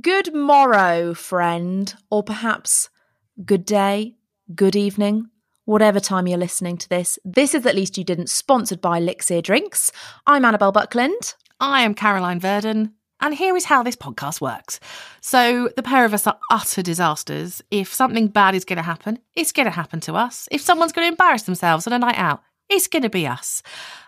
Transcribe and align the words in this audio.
Good 0.00 0.32
morrow, 0.32 1.12
friend, 1.12 1.94
or 2.10 2.22
perhaps 2.22 2.88
good 3.44 3.66
day, 3.66 4.14
good 4.54 4.74
evening, 4.74 5.28
whatever 5.66 6.00
time 6.00 6.26
you're 6.26 6.38
listening 6.38 6.78
to 6.78 6.88
this. 6.88 7.18
This 7.26 7.54
is 7.54 7.66
At 7.66 7.74
Least 7.74 7.98
You 7.98 8.04
Didn't, 8.04 8.30
sponsored 8.30 8.80
by 8.80 8.96
Elixir 8.96 9.42
Drinks. 9.42 9.92
I'm 10.26 10.46
Annabelle 10.46 10.72
Buckland. 10.72 11.34
I 11.60 11.82
am 11.82 11.92
Caroline 11.92 12.40
Verdon. 12.40 12.94
And 13.20 13.34
here 13.34 13.54
is 13.54 13.66
how 13.66 13.82
this 13.82 13.96
podcast 13.96 14.40
works. 14.40 14.80
So, 15.20 15.68
the 15.76 15.82
pair 15.82 16.06
of 16.06 16.14
us 16.14 16.26
are 16.26 16.38
utter 16.50 16.82
disasters. 16.82 17.60
If 17.70 17.92
something 17.92 18.28
bad 18.28 18.54
is 18.54 18.64
going 18.64 18.78
to 18.78 18.82
happen, 18.82 19.18
it's 19.34 19.52
going 19.52 19.66
to 19.66 19.70
happen 19.70 20.00
to 20.00 20.14
us. 20.14 20.48
If 20.50 20.62
someone's 20.62 20.92
going 20.92 21.06
to 21.06 21.12
embarrass 21.12 21.42
themselves 21.42 21.86
on 21.86 21.92
a 21.92 21.98
night 21.98 22.16
out, 22.16 22.42
it's 22.68 22.88
going 22.88 23.02
to 23.02 23.10
be 23.10 23.26
us. 23.26 23.62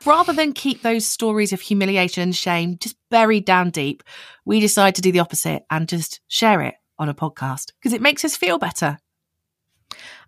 Rather 0.05 0.33
than 0.33 0.53
keep 0.53 0.83
those 0.83 1.07
stories 1.07 1.53
of 1.53 1.61
humiliation 1.61 2.23
and 2.23 2.37
shame 2.37 2.77
just 2.79 2.97
buried 3.11 3.45
down 3.45 3.71
deep, 3.71 4.03
we 4.45 4.61
decide 4.61 4.95
to 4.95 5.03
do 5.03 5.13
the 5.13 5.21
opposite 5.21 5.63
and 5.71 5.89
just 5.89 6.21
share 6.29 6.61
it 6.63 6.75
on 6.99 7.09
a 7.09 7.15
podcast 7.15 7.73
because 7.79 7.93
it 7.93 8.03
makes 8.03 8.25
us 8.25 8.37
feel 8.37 8.59
better. 8.59 8.99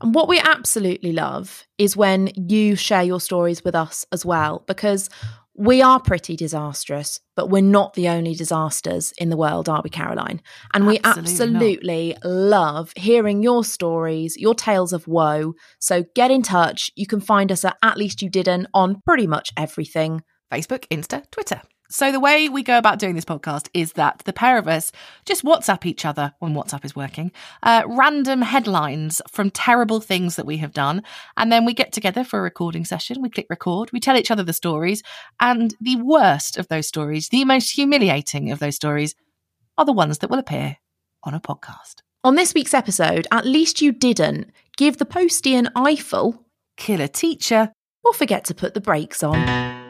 And 0.00 0.14
what 0.14 0.28
we 0.28 0.40
absolutely 0.40 1.12
love 1.12 1.64
is 1.78 1.96
when 1.96 2.30
you 2.34 2.74
share 2.74 3.02
your 3.02 3.20
stories 3.20 3.62
with 3.62 3.74
us 3.74 4.04
as 4.10 4.24
well, 4.24 4.64
because 4.66 5.08
we 5.54 5.82
are 5.82 6.00
pretty 6.00 6.34
disastrous, 6.34 7.20
but 7.36 7.50
we're 7.50 7.62
not 7.62 7.94
the 7.94 8.08
only 8.08 8.34
disasters 8.34 9.12
in 9.18 9.28
the 9.28 9.36
world, 9.36 9.68
are 9.68 9.82
we, 9.84 9.90
Caroline? 9.90 10.40
And 10.72 10.86
we 10.86 10.98
absolutely 11.04 12.16
love 12.24 12.92
hearing 12.96 13.42
your 13.42 13.64
stories, 13.64 14.36
your 14.36 14.54
tales 14.54 14.92
of 14.92 15.06
woe. 15.06 15.54
So 15.78 16.04
get 16.14 16.30
in 16.30 16.42
touch. 16.42 16.90
You 16.96 17.06
can 17.06 17.20
find 17.20 17.52
us 17.52 17.64
at 17.64 17.76
At 17.82 17.98
Least 17.98 18.22
You 18.22 18.30
Didn't 18.30 18.66
on 18.72 19.02
pretty 19.04 19.26
much 19.26 19.50
everything 19.56 20.22
Facebook, 20.52 20.86
Insta, 20.88 21.30
Twitter. 21.30 21.62
So, 21.92 22.10
the 22.10 22.20
way 22.20 22.48
we 22.48 22.62
go 22.62 22.78
about 22.78 22.98
doing 22.98 23.14
this 23.14 23.26
podcast 23.26 23.68
is 23.74 23.92
that 23.92 24.22
the 24.24 24.32
pair 24.32 24.56
of 24.56 24.66
us 24.66 24.92
just 25.26 25.44
WhatsApp 25.44 25.84
each 25.84 26.06
other 26.06 26.32
when 26.38 26.54
WhatsApp 26.54 26.86
is 26.86 26.96
working, 26.96 27.32
uh, 27.62 27.82
random 27.86 28.40
headlines 28.40 29.20
from 29.28 29.50
terrible 29.50 30.00
things 30.00 30.36
that 30.36 30.46
we 30.46 30.56
have 30.56 30.72
done. 30.72 31.02
And 31.36 31.52
then 31.52 31.66
we 31.66 31.74
get 31.74 31.92
together 31.92 32.24
for 32.24 32.38
a 32.38 32.42
recording 32.42 32.86
session. 32.86 33.20
We 33.20 33.28
click 33.28 33.44
record, 33.50 33.92
we 33.92 34.00
tell 34.00 34.16
each 34.16 34.30
other 34.30 34.42
the 34.42 34.54
stories. 34.54 35.02
And 35.38 35.74
the 35.82 35.96
worst 35.96 36.56
of 36.56 36.66
those 36.68 36.88
stories, 36.88 37.28
the 37.28 37.44
most 37.44 37.72
humiliating 37.72 38.50
of 38.50 38.58
those 38.58 38.76
stories, 38.76 39.14
are 39.76 39.84
the 39.84 39.92
ones 39.92 40.16
that 40.18 40.30
will 40.30 40.38
appear 40.38 40.78
on 41.24 41.34
a 41.34 41.40
podcast. 41.40 41.96
On 42.24 42.36
this 42.36 42.54
week's 42.54 42.72
episode, 42.72 43.26
at 43.30 43.44
least 43.44 43.82
you 43.82 43.92
didn't 43.92 44.50
give 44.78 44.96
the 44.96 45.04
postie 45.04 45.56
an 45.56 45.68
eyeful, 45.76 46.42
kill 46.78 47.02
a 47.02 47.08
teacher, 47.08 47.70
or 48.02 48.14
forget 48.14 48.46
to 48.46 48.54
put 48.54 48.72
the 48.72 48.80
brakes 48.80 49.22
on. 49.22 49.81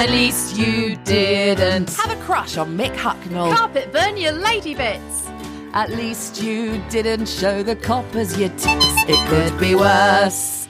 At 0.00 0.08
least 0.08 0.56
you 0.56 0.96
didn't 1.04 1.90
have 1.92 2.10
a 2.10 2.24
crush 2.24 2.56
on 2.56 2.74
Mick 2.74 2.96
Hucknall. 2.96 3.54
Carpet 3.54 3.92
burn 3.92 4.16
your 4.16 4.32
lady 4.32 4.74
bits. 4.74 5.28
At 5.74 5.90
least 5.90 6.42
you 6.42 6.82
didn't 6.88 7.26
show 7.26 7.62
the 7.62 7.76
coppers 7.76 8.38
your 8.38 8.48
tits. 8.48 8.86
It 9.10 9.28
could 9.28 9.60
be 9.60 9.74
worse. 9.74 10.66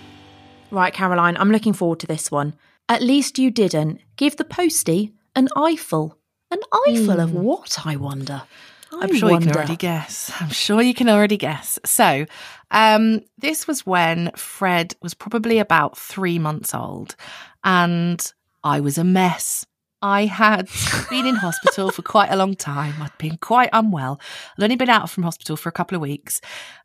Right, 0.73 0.93
Caroline, 0.93 1.37
I'm 1.37 1.53
looking 1.53 1.75
forward 1.75 2.01
to 2.01 2.09
this 2.09 2.29
one. 2.33 2.55
At 2.89 3.03
least 3.03 3.39
you 3.39 3.53
didn't 3.53 4.01
give 4.17 4.37
the 4.37 4.45
postie 4.45 5.13
an 5.37 5.49
eyeful. 5.55 6.19
An 6.51 6.59
eyeful 6.89 7.15
mm. 7.15 7.23
of 7.23 7.31
hmm. 7.31 7.43
what, 7.43 7.87
I 7.87 7.95
wonder? 7.95 8.43
I'm 8.91 9.15
sure 9.15 9.31
wonder. 9.31 9.47
you 9.47 9.53
can 9.53 9.57
already 9.57 9.77
guess. 9.77 10.33
I'm 10.41 10.51
sure 10.51 10.83
you 10.83 10.93
can 10.93 11.09
already 11.09 11.37
guess. 11.37 11.79
So, 11.85 12.27
um, 12.73 13.21
this 13.39 13.69
was 13.69 13.87
when 13.87 14.33
Fred 14.35 14.97
was 15.01 15.15
probably 15.15 15.61
about 15.61 15.97
three 15.97 16.41
months 16.41 16.75
old, 16.75 17.15
and 17.63 18.21
I 18.63 18.81
was 18.81 18.99
a 18.99 19.05
mess. 19.05 19.67
I 20.03 20.27
had 20.27 20.69
been 21.11 21.27
in 21.27 21.35
hospital 21.35 21.91
for 21.91 22.03
quite 22.03 22.31
a 22.31 22.37
long 22.37 22.55
time. 22.55 22.95
I'd 23.03 23.17
been 23.19 23.37
quite 23.37 23.69
unwell. 23.73 24.21
I'd 24.57 24.65
only 24.65 24.77
been 24.77 24.89
out 24.89 25.11
from 25.11 25.25
hospital 25.25 25.57
for 25.57 25.69
a 25.69 25.73
couple 25.73 25.95
of 25.95 26.01
weeks. 26.01 26.41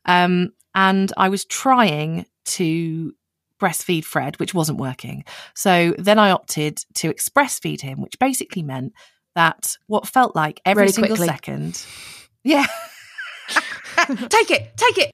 Um, 0.06 0.52
and 0.74 1.14
I 1.16 1.30
was 1.30 1.46
trying 1.46 2.26
to 2.46 3.14
breastfeed 3.62 4.04
Fred, 4.04 4.38
which 4.40 4.54
wasn't 4.54 4.80
working. 4.80 5.24
So 5.54 5.96
then 5.98 6.20
I 6.20 6.32
opted 6.32 6.80
to 6.96 7.10
express 7.10 7.58
feed 7.58 7.82
him, 7.82 8.02
which 8.02 8.20
basically 8.20 8.64
meant 8.64 8.94
that 9.36 9.78
what 9.88 10.08
felt 10.08 10.36
like 10.36 10.62
every 10.66 10.82
really 10.82 10.94
single 10.94 11.16
quickly. 11.16 11.28
second. 11.28 11.86
Yeah. 12.44 12.66
take 14.30 14.52
it, 14.52 14.76
take 14.76 14.98
it. 14.98 15.12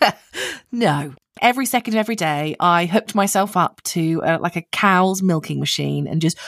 no. 0.72 1.14
Every 1.42 1.66
second 1.66 1.94
of 1.94 1.98
every 1.98 2.16
day, 2.16 2.56
I 2.58 2.86
hooked 2.86 3.14
myself 3.14 3.58
up 3.58 3.82
to 3.84 4.22
uh, 4.22 4.38
like 4.40 4.56
a 4.56 4.62
cow's 4.72 5.22
milking 5.22 5.60
machine 5.60 6.06
and 6.06 6.22
just 6.22 6.38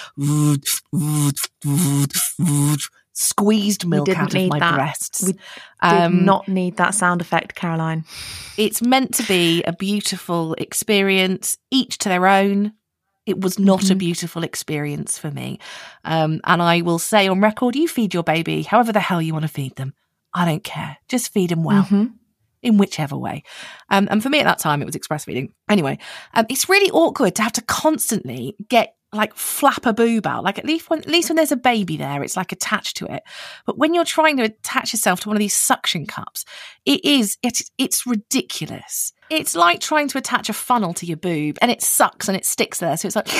squeezed 3.12 3.87
milk 3.87 4.08
out 4.08 4.34
of 4.34 4.48
my 4.48 4.58
that. 4.58 4.75
breasts. 4.75 5.25
We 5.25 5.34
um, 5.81 6.16
did 6.16 6.25
not 6.25 6.48
need 6.48 6.76
that 6.78 6.94
sound 6.94 7.20
effect, 7.20 7.54
Caroline. 7.54 8.04
It's 8.56 8.81
meant 8.81 9.12
to 9.14 9.25
be 9.25 9.62
a 9.64 9.75
beautiful 9.75 10.54
experience, 10.54 11.58
each 11.70 11.98
to 11.98 12.08
their 12.08 12.26
own. 12.26 12.72
It 13.26 13.42
was 13.42 13.58
not 13.58 13.81
mm-hmm. 13.81 13.92
a 13.92 13.97
beautiful 13.97 14.42
experience 14.42 15.19
for 15.19 15.31
me. 15.31 15.58
Um, 16.04 16.41
and 16.44 16.62
I 16.62 16.81
will 16.81 16.98
say 16.98 17.28
on 17.28 17.42
record, 17.42 17.76
you 17.76 17.88
feed 17.88 18.14
your 18.14 18.22
baby 18.22 18.62
however 18.62 18.92
the 18.92 19.00
hell 19.00 19.20
you 19.20 19.34
want 19.34 19.42
to 19.42 19.48
feed 19.48 19.76
them. 19.76 19.92
I 20.32 20.47
don't 20.47 20.64
care. 20.64 20.97
Just 21.08 21.32
feed 21.32 21.50
them 21.50 21.62
well. 21.62 21.82
Mm-hmm 21.82 22.18
in 22.62 22.78
whichever 22.78 23.16
way. 23.16 23.42
Um, 23.91 24.08
and 24.10 24.22
for 24.22 24.28
me 24.30 24.41
at 24.41 24.44
that 24.44 24.58
time, 24.58 24.82
it 24.82 24.86
was 24.86 24.96
express 24.96 25.24
feeding. 25.24 25.52
Anyway, 25.69 25.98
um, 26.34 26.46
it's 26.48 26.69
really 26.69 26.91
awkward 26.91 27.34
to 27.36 27.42
have 27.42 27.52
to 27.52 27.62
constantly 27.62 28.56
get 28.69 28.94
like 29.12 29.34
flap 29.34 29.86
a 29.86 29.92
boob 29.92 30.26
out. 30.26 30.44
Like 30.44 30.58
at 30.58 30.64
least 30.64 30.91
when 30.91 31.00
at 31.00 31.08
least 31.08 31.30
when 31.30 31.36
there's 31.36 31.52
a 31.52 31.56
baby 31.56 31.96
there, 31.96 32.22
it's 32.22 32.36
like 32.36 32.52
attached 32.52 32.96
to 32.98 33.06
it. 33.06 33.22
But 33.64 33.78
when 33.78 33.94
you're 33.94 34.04
trying 34.04 34.36
to 34.36 34.44
attach 34.44 34.92
yourself 34.92 35.20
to 35.20 35.28
one 35.28 35.36
of 35.36 35.41
these 35.41 35.54
suction 35.54 36.06
cups, 36.06 36.44
it 36.84 37.04
is 37.04 37.38
it's 37.42 37.70
it's 37.78 38.06
ridiculous. 38.06 39.12
It's 39.30 39.54
like 39.54 39.80
trying 39.80 40.08
to 40.08 40.19
attach 40.19 40.48
a 40.48 40.52
funnel 40.52 40.94
to 40.94 41.06
your 41.06 41.16
boob, 41.16 41.58
and 41.60 41.70
it 41.70 41.82
sucks 41.82 42.28
and 42.28 42.36
it 42.36 42.44
sticks 42.44 42.80
there. 42.80 42.96
So 42.96 43.06
it's 43.06 43.16
like. 43.16 43.28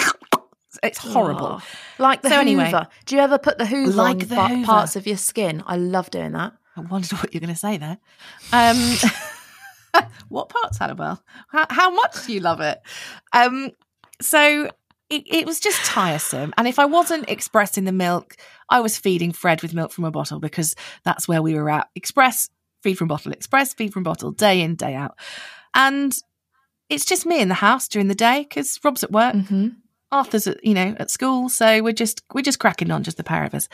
It's 0.83 0.99
horrible. 0.99 1.61
Oh, 1.61 1.63
like 1.99 2.23
the 2.23 2.29
so 2.29 2.37
Hoover. 2.37 2.61
Anyway, 2.61 2.83
Do 3.07 3.17
you 3.17 3.23
ever 3.23 3.39
put 3.39 3.59
the 3.59 3.67
Hoover 3.67 3.91
like 3.91 4.23
on 4.23 4.29
the 4.29 4.49
Hoover. 4.49 4.67
parts 4.67 4.97
of 4.97 5.07
your 5.09 5.17
skin? 5.17 5.65
I 5.67 5.77
love 5.77 6.11
doing 6.11 6.33
that. 6.33 6.53
I 6.79 6.83
wondered 6.83 7.13
what 7.13 7.35
you're 7.35 7.41
going 7.41 7.53
to 7.53 7.59
say 7.59 7.77
there. 7.77 7.99
Um, 8.53 8.77
what 10.29 10.49
parts, 10.49 10.81
Annabelle? 10.81 11.23
How, 11.49 11.67
how, 11.69 11.91
much 11.91 12.27
do 12.27 12.33
you 12.33 12.41
love 12.41 12.61
it? 12.61 12.81
Um, 13.33 13.71
so 14.21 14.71
it, 15.11 15.23
it, 15.27 15.47
was 15.47 15.61
just 15.61 15.85
tiresome. 15.85 16.53
And 16.57 16.69
if 16.69 16.79
I 16.79 16.85
wasn't 16.85 17.29
expressing 17.29 17.85
the 17.85 17.93
milk, 17.93 18.37
I 18.69 18.81
was 18.81 18.99
feeding 18.99 19.33
Fred 19.33 19.63
with 19.63 19.75
milk 19.75 19.93
from 19.93 20.05
a 20.05 20.11
bottle 20.11 20.41
because 20.41 20.75
that's 21.05 21.27
where 21.27 21.43
we 21.43 21.55
were 21.55 21.71
at. 21.71 21.89
Express, 21.95 22.49
feed 22.83 22.97
from 22.97 23.09
bottle, 23.09 23.33
express, 23.33 23.75
feed 23.75 23.93
from 23.93 24.03
bottle, 24.03 24.33
day 24.33 24.61
in, 24.61 24.77
day 24.77 24.95
out. 24.95 25.19
And 25.75 26.17
it's 26.89 27.05
just 27.05 27.27
me 27.27 27.41
in 27.41 27.49
the 27.49 27.55
house 27.55 27.89
during 27.89 28.09
the 28.09 28.15
day 28.15 28.47
because 28.49 28.79
Rob's 28.85 29.05
at 29.05 29.13
work. 29.13 29.35
Mm-hmm. 29.35 29.69
Arthur's 30.11 30.47
at, 30.47 30.65
you 30.65 30.75
know, 30.75 30.97
at 30.99 31.11
school, 31.11 31.49
so 31.49 31.83
we're 31.83 31.93
just 31.93 32.23
we're 32.33 32.43
just 32.43 32.59
cracking 32.59 32.91
on, 32.91 33.03
just 33.03 33.17
the 33.17 33.25
pair 33.25 33.45
of 33.45 33.55
us. 33.55 33.69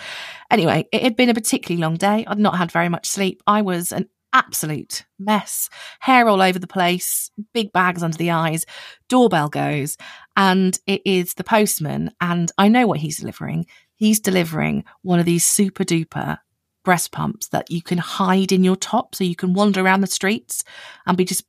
Anyway, 0.50 0.86
it 0.92 1.02
had 1.02 1.16
been 1.16 1.28
a 1.28 1.34
particularly 1.34 1.80
long 1.80 1.96
day. 1.96 2.24
I'd 2.26 2.38
not 2.38 2.58
had 2.58 2.72
very 2.72 2.88
much 2.88 3.06
sleep. 3.06 3.42
I 3.46 3.62
was 3.62 3.92
an 3.92 4.08
absolute 4.32 5.04
mess. 5.18 5.70
Hair 6.00 6.28
all 6.28 6.42
over 6.42 6.58
the 6.58 6.66
place, 6.66 7.30
big 7.52 7.72
bags 7.72 8.02
under 8.02 8.18
the 8.18 8.32
eyes. 8.32 8.66
Doorbell 9.08 9.48
goes, 9.48 9.96
and 10.36 10.78
it 10.86 11.02
is 11.04 11.34
the 11.34 11.44
postman, 11.44 12.10
and 12.20 12.50
I 12.58 12.68
know 12.68 12.86
what 12.86 12.98
he's 12.98 13.18
delivering. 13.18 13.66
He's 13.94 14.18
delivering 14.18 14.84
one 15.02 15.20
of 15.20 15.26
these 15.26 15.44
super 15.44 15.84
duper 15.84 16.38
breast 16.84 17.12
pumps 17.12 17.48
that 17.48 17.70
you 17.70 17.80
can 17.80 17.98
hide 17.98 18.52
in 18.52 18.62
your 18.62 18.76
top 18.76 19.14
so 19.14 19.24
you 19.24 19.36
can 19.36 19.54
wander 19.54 19.80
around 19.80 20.02
the 20.02 20.06
streets 20.06 20.64
and 21.06 21.16
be 21.16 21.24
just 21.24 21.44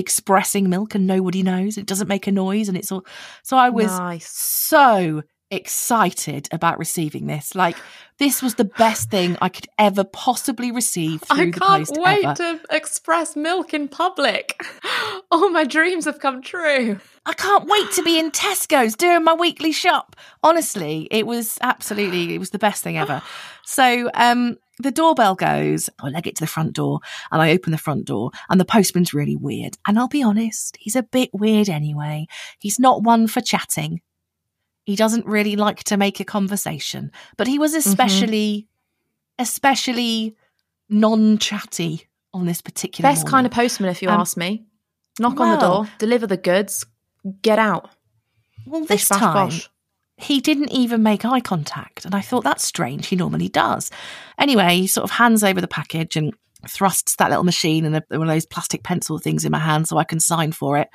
expressing 0.00 0.68
milk 0.68 0.94
and 0.94 1.06
nobody 1.06 1.42
knows. 1.42 1.78
It 1.78 1.86
doesn't 1.86 2.08
make 2.08 2.26
a 2.26 2.32
noise 2.32 2.68
and 2.68 2.76
it's 2.76 2.90
all. 2.90 3.04
So 3.42 3.56
I 3.56 3.70
was 3.70 3.96
nice. 3.98 4.28
so 4.28 5.22
excited 5.50 6.48
about 6.52 6.78
receiving 6.78 7.26
this. 7.26 7.54
Like 7.54 7.76
this 8.18 8.42
was 8.42 8.54
the 8.54 8.64
best 8.64 9.10
thing 9.10 9.36
I 9.40 9.48
could 9.48 9.66
ever 9.78 10.04
possibly 10.04 10.70
receive 10.70 11.24
I 11.30 11.46
the 11.46 11.52
post. 11.52 11.92
I 11.92 11.94
can't 11.94 12.26
wait 12.26 12.36
to 12.36 12.60
express 12.70 13.36
milk 13.36 13.74
in 13.74 13.88
public. 13.88 14.60
All 15.30 15.50
my 15.50 15.64
dreams 15.64 16.04
have 16.04 16.20
come 16.20 16.42
true. 16.42 17.00
I 17.26 17.32
can't 17.32 17.66
wait 17.66 17.90
to 17.92 18.02
be 18.02 18.18
in 18.18 18.30
Tesco's 18.30 18.94
doing 18.94 19.24
my 19.24 19.34
weekly 19.34 19.72
shop. 19.72 20.16
Honestly, 20.42 21.08
it 21.10 21.26
was 21.26 21.58
absolutely 21.60 22.34
it 22.34 22.38
was 22.38 22.50
the 22.50 22.58
best 22.58 22.82
thing 22.82 22.98
ever. 22.98 23.22
So 23.64 24.10
um 24.14 24.56
the 24.78 24.90
doorbell 24.90 25.34
goes. 25.34 25.90
I 25.98 26.08
leg 26.08 26.26
it 26.26 26.36
to 26.36 26.44
the 26.44 26.48
front 26.48 26.72
door 26.72 27.00
and 27.30 27.42
I 27.42 27.52
open 27.52 27.70
the 27.70 27.78
front 27.78 28.06
door 28.06 28.30
and 28.48 28.58
the 28.58 28.64
postman's 28.64 29.12
really 29.12 29.36
weird. 29.36 29.76
And 29.86 29.98
I'll 29.98 30.08
be 30.08 30.22
honest, 30.22 30.76
he's 30.80 30.96
a 30.96 31.02
bit 31.02 31.30
weird 31.32 31.68
anyway. 31.68 32.26
He's 32.58 32.78
not 32.78 33.02
one 33.02 33.26
for 33.26 33.40
chatting. 33.40 34.00
He 34.90 34.96
doesn't 34.96 35.24
really 35.24 35.54
like 35.54 35.84
to 35.84 35.96
make 35.96 36.18
a 36.18 36.24
conversation, 36.24 37.12
but 37.36 37.46
he 37.46 37.60
was 37.60 37.70
mm-hmm. 37.70 37.88
especially, 37.88 38.66
mm-hmm. 38.66 39.42
especially 39.42 40.34
non-chatty 40.88 42.08
on 42.34 42.44
this 42.44 42.60
particular 42.60 43.08
best 43.08 43.20
morning. 43.20 43.30
kind 43.30 43.46
of 43.46 43.52
postman, 43.52 43.88
if 43.88 44.02
you 44.02 44.08
um, 44.08 44.20
ask 44.20 44.36
me. 44.36 44.64
Knock 45.20 45.38
well, 45.38 45.48
on 45.48 45.54
the 45.54 45.64
door, 45.64 45.88
deliver 45.98 46.26
the 46.26 46.36
goods, 46.36 46.84
get 47.40 47.60
out. 47.60 47.90
Well, 48.66 48.84
this 48.84 49.08
time, 49.08 49.52
he 50.16 50.40
didn't 50.40 50.72
even 50.72 51.04
make 51.04 51.24
eye 51.24 51.38
contact. 51.38 52.04
And 52.04 52.12
I 52.12 52.20
thought, 52.20 52.42
that's 52.42 52.64
strange. 52.64 53.06
He 53.06 53.14
normally 53.14 53.48
does. 53.48 53.92
Anyway, 54.40 54.78
he 54.78 54.86
sort 54.88 55.04
of 55.04 55.12
hands 55.12 55.44
over 55.44 55.60
the 55.60 55.68
package 55.68 56.16
and 56.16 56.34
thrusts 56.68 57.14
that 57.14 57.30
little 57.30 57.44
machine 57.44 57.84
and 57.84 58.02
one 58.08 58.22
of 58.22 58.34
those 58.34 58.44
plastic 58.44 58.82
pencil 58.82 59.18
things 59.18 59.44
in 59.44 59.52
my 59.52 59.60
hand 59.60 59.86
so 59.86 59.98
I 59.98 60.04
can 60.04 60.18
sign 60.18 60.50
for 60.50 60.78
it. 60.78 60.88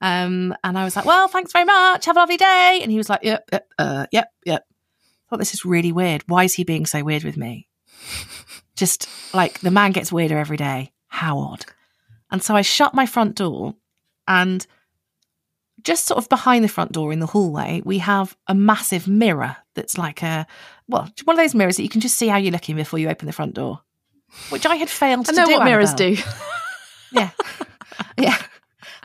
Um, 0.00 0.54
and 0.62 0.78
I 0.78 0.84
was 0.84 0.96
like, 0.96 1.04
well, 1.04 1.28
thanks 1.28 1.52
very 1.52 1.64
much. 1.64 2.04
Have 2.06 2.16
a 2.16 2.20
lovely 2.20 2.36
day. 2.36 2.80
And 2.82 2.90
he 2.90 2.98
was 2.98 3.08
like, 3.08 3.20
yep, 3.22 3.48
yep, 3.52 3.68
uh, 3.78 4.06
yep, 4.12 4.30
yep. 4.44 4.66
I 4.68 5.30
thought 5.30 5.38
this 5.38 5.54
is 5.54 5.64
really 5.64 5.92
weird. 5.92 6.22
Why 6.26 6.44
is 6.44 6.54
he 6.54 6.64
being 6.64 6.86
so 6.86 7.02
weird 7.02 7.24
with 7.24 7.36
me? 7.36 7.68
Just 8.76 9.08
like 9.32 9.60
the 9.60 9.70
man 9.70 9.92
gets 9.92 10.12
weirder 10.12 10.36
every 10.36 10.56
day. 10.56 10.92
How 11.08 11.38
odd. 11.38 11.64
And 12.30 12.42
so 12.42 12.54
I 12.56 12.62
shut 12.62 12.94
my 12.94 13.06
front 13.06 13.36
door 13.36 13.74
and 14.26 14.66
just 15.84 16.06
sort 16.06 16.18
of 16.18 16.28
behind 16.28 16.64
the 16.64 16.68
front 16.68 16.92
door 16.92 17.12
in 17.12 17.20
the 17.20 17.26
hallway, 17.26 17.82
we 17.84 17.98
have 17.98 18.36
a 18.48 18.54
massive 18.54 19.06
mirror 19.06 19.56
that's 19.74 19.98
like 19.98 20.22
a, 20.22 20.46
well, 20.88 21.08
one 21.24 21.38
of 21.38 21.44
those 21.44 21.54
mirrors 21.54 21.76
that 21.76 21.82
you 21.82 21.88
can 21.88 22.00
just 22.00 22.16
see 22.16 22.26
how 22.26 22.38
you're 22.38 22.52
looking 22.52 22.74
before 22.74 22.98
you 22.98 23.08
open 23.08 23.26
the 23.26 23.32
front 23.32 23.54
door, 23.54 23.80
which 24.48 24.66
I 24.66 24.76
had 24.76 24.88
failed 24.88 25.28
I 25.28 25.32
to 25.32 25.36
know 25.36 25.46
do. 25.46 25.52
what 25.52 25.64
mirrors 25.64 25.90
Annabelle. 25.90 26.16
do. 26.16 26.22
Yeah. 27.12 27.30
yeah. 28.18 28.42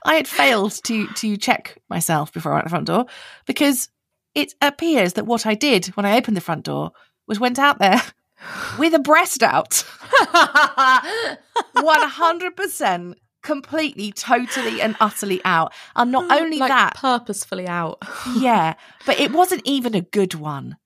I 0.04 0.16
had 0.16 0.28
failed 0.28 0.74
to 0.86 1.07
to 1.07 1.38
check 1.38 1.78
myself 1.90 2.31
before 2.34 2.51
I 2.51 2.56
went 2.56 2.63
out 2.63 2.66
the 2.66 2.69
front 2.69 2.88
door 2.88 3.06
because 3.46 3.90
it 4.36 4.54
appears 4.62 5.13
that 5.13 5.25
what 5.25 5.46
I 5.46 5.56
did 5.56 5.88
when 5.88 6.06
I 6.06 6.18
opened 6.18 6.38
the 6.38 6.42
front 6.42 6.66
door 6.66 6.92
was 7.28 7.40
went 7.40 7.60
out 7.60 7.80
there 7.80 8.01
with 8.80 8.94
a 8.94 9.00
breast 9.00 9.44
out. 9.44 9.86
100% 11.75 13.16
completely, 13.42 14.12
totally 14.12 14.81
and 14.81 14.96
utterly 15.00 15.42
out. 15.46 15.74
And 15.96 16.12
not 16.12 16.30
only 16.31 16.57
like 16.57 16.69
that, 16.69 16.95
purposefully 16.95 17.68
out. 17.68 18.04
yeah, 18.38 18.75
but 19.06 19.19
it 19.19 19.31
wasn't 19.31 19.62
even 19.66 19.95
a 19.95 20.02
good 20.02 20.34
one. 20.36 20.78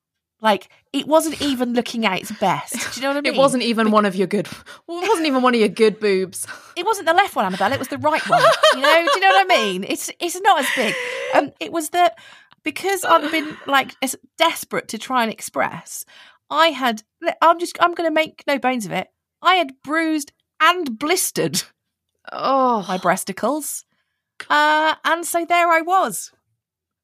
Like 0.42 0.70
it 0.94 1.08
wasn't 1.08 1.42
even 1.42 1.74
looking 1.74 2.06
at 2.06 2.22
its 2.22 2.32
best. 2.32 2.94
Do 2.94 3.00
you 3.00 3.02
know 3.02 3.10
what 3.10 3.18
I 3.18 3.22
mean? 3.22 3.34
It 3.36 3.38
wasn't 3.38 3.64
even 3.64 3.92
one 3.92 4.06
of 4.06 4.16
your 4.16 4.28
good. 4.28 4.48
Well, 4.88 5.04
it 5.04 5.08
wasn't 5.10 5.28
even 5.28 5.42
one 5.42 5.54
of 5.56 5.60
your 5.60 5.70
good 5.70 6.00
boobs. 6.00 6.48
it 6.78 6.86
wasn't 6.86 7.08
the 7.08 7.14
left 7.14 7.36
one, 7.36 7.46
Annabelle. 7.46 7.74
It 7.74 7.80
was 7.80 7.88
the 7.90 7.98
right 7.98 8.26
one. 8.30 8.42
You 8.76 8.82
know, 8.82 9.06
do 9.06 9.12
you 9.16 9.20
know 9.20 9.28
what 9.30 9.52
I 9.52 9.56
mean? 9.56 9.84
It's 9.84 10.10
it's 10.20 10.40
not 10.42 10.60
as 10.60 10.68
big. 10.76 10.96
Um, 11.36 11.52
it 11.60 11.72
was 11.72 11.90
that 11.90 12.18
because 12.64 13.04
I've 13.04 13.30
been 13.32 13.58
like 13.68 13.96
desperate 14.38 14.88
to 14.90 14.98
try 14.98 15.24
and 15.24 15.32
express. 15.32 16.06
I 16.50 16.68
had. 16.68 17.04
I'm 17.42 17.60
just. 17.60 17.78
I'm 17.82 17.94
going 17.94 18.10
to 18.10 18.14
make 18.14 18.44
no 18.46 18.60
bones 18.60 18.86
of 18.86 18.92
it. 18.92 19.08
I 19.42 19.56
had 19.56 19.82
bruised 19.84 20.32
and 20.62 20.98
blistered 20.98 21.64
Oh, 22.32 22.86
my 22.88 22.98
breasticles, 22.98 23.84
uh, 24.50 24.96
and 25.04 25.26
so 25.26 25.46
there 25.46 25.68
I 25.68 25.82
was, 25.82 26.32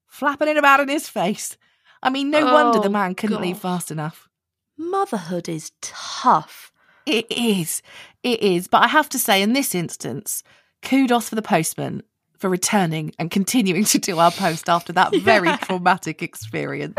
flapping 0.06 0.48
it 0.48 0.56
about 0.56 0.80
in 0.80 0.88
his 0.88 1.08
face. 1.08 1.58
I 2.02 2.10
mean, 2.10 2.30
no 2.30 2.44
wonder 2.44 2.80
the 2.80 2.88
Oh, 2.88 2.92
man 2.92 3.14
couldn't 3.14 3.40
leave 3.42 3.58
fast 3.58 3.90
enough. 3.90 4.28
motherhood 4.76 5.48
is 5.48 5.72
tough. 5.82 6.72
It 7.06 7.26
is. 7.30 7.82
It 8.22 8.40
is. 8.42 8.68
But 8.68 8.82
I 8.82 8.88
have 8.88 9.08
to 9.10 9.18
say, 9.18 9.42
in 9.42 9.52
this 9.52 9.74
instance, 9.74 10.42
kudos 10.82 11.28
for 11.28 11.34
the 11.34 11.42
postman 11.42 12.02
for 12.38 12.48
returning 12.48 13.12
and 13.18 13.30
continuing 13.30 13.84
to 13.84 13.98
do 13.98 14.18
our 14.18 14.30
post 14.30 14.68
after 14.68 14.92
that 14.94 15.14
very 15.22 15.54
traumatic 15.58 16.22
experience. 16.22 16.94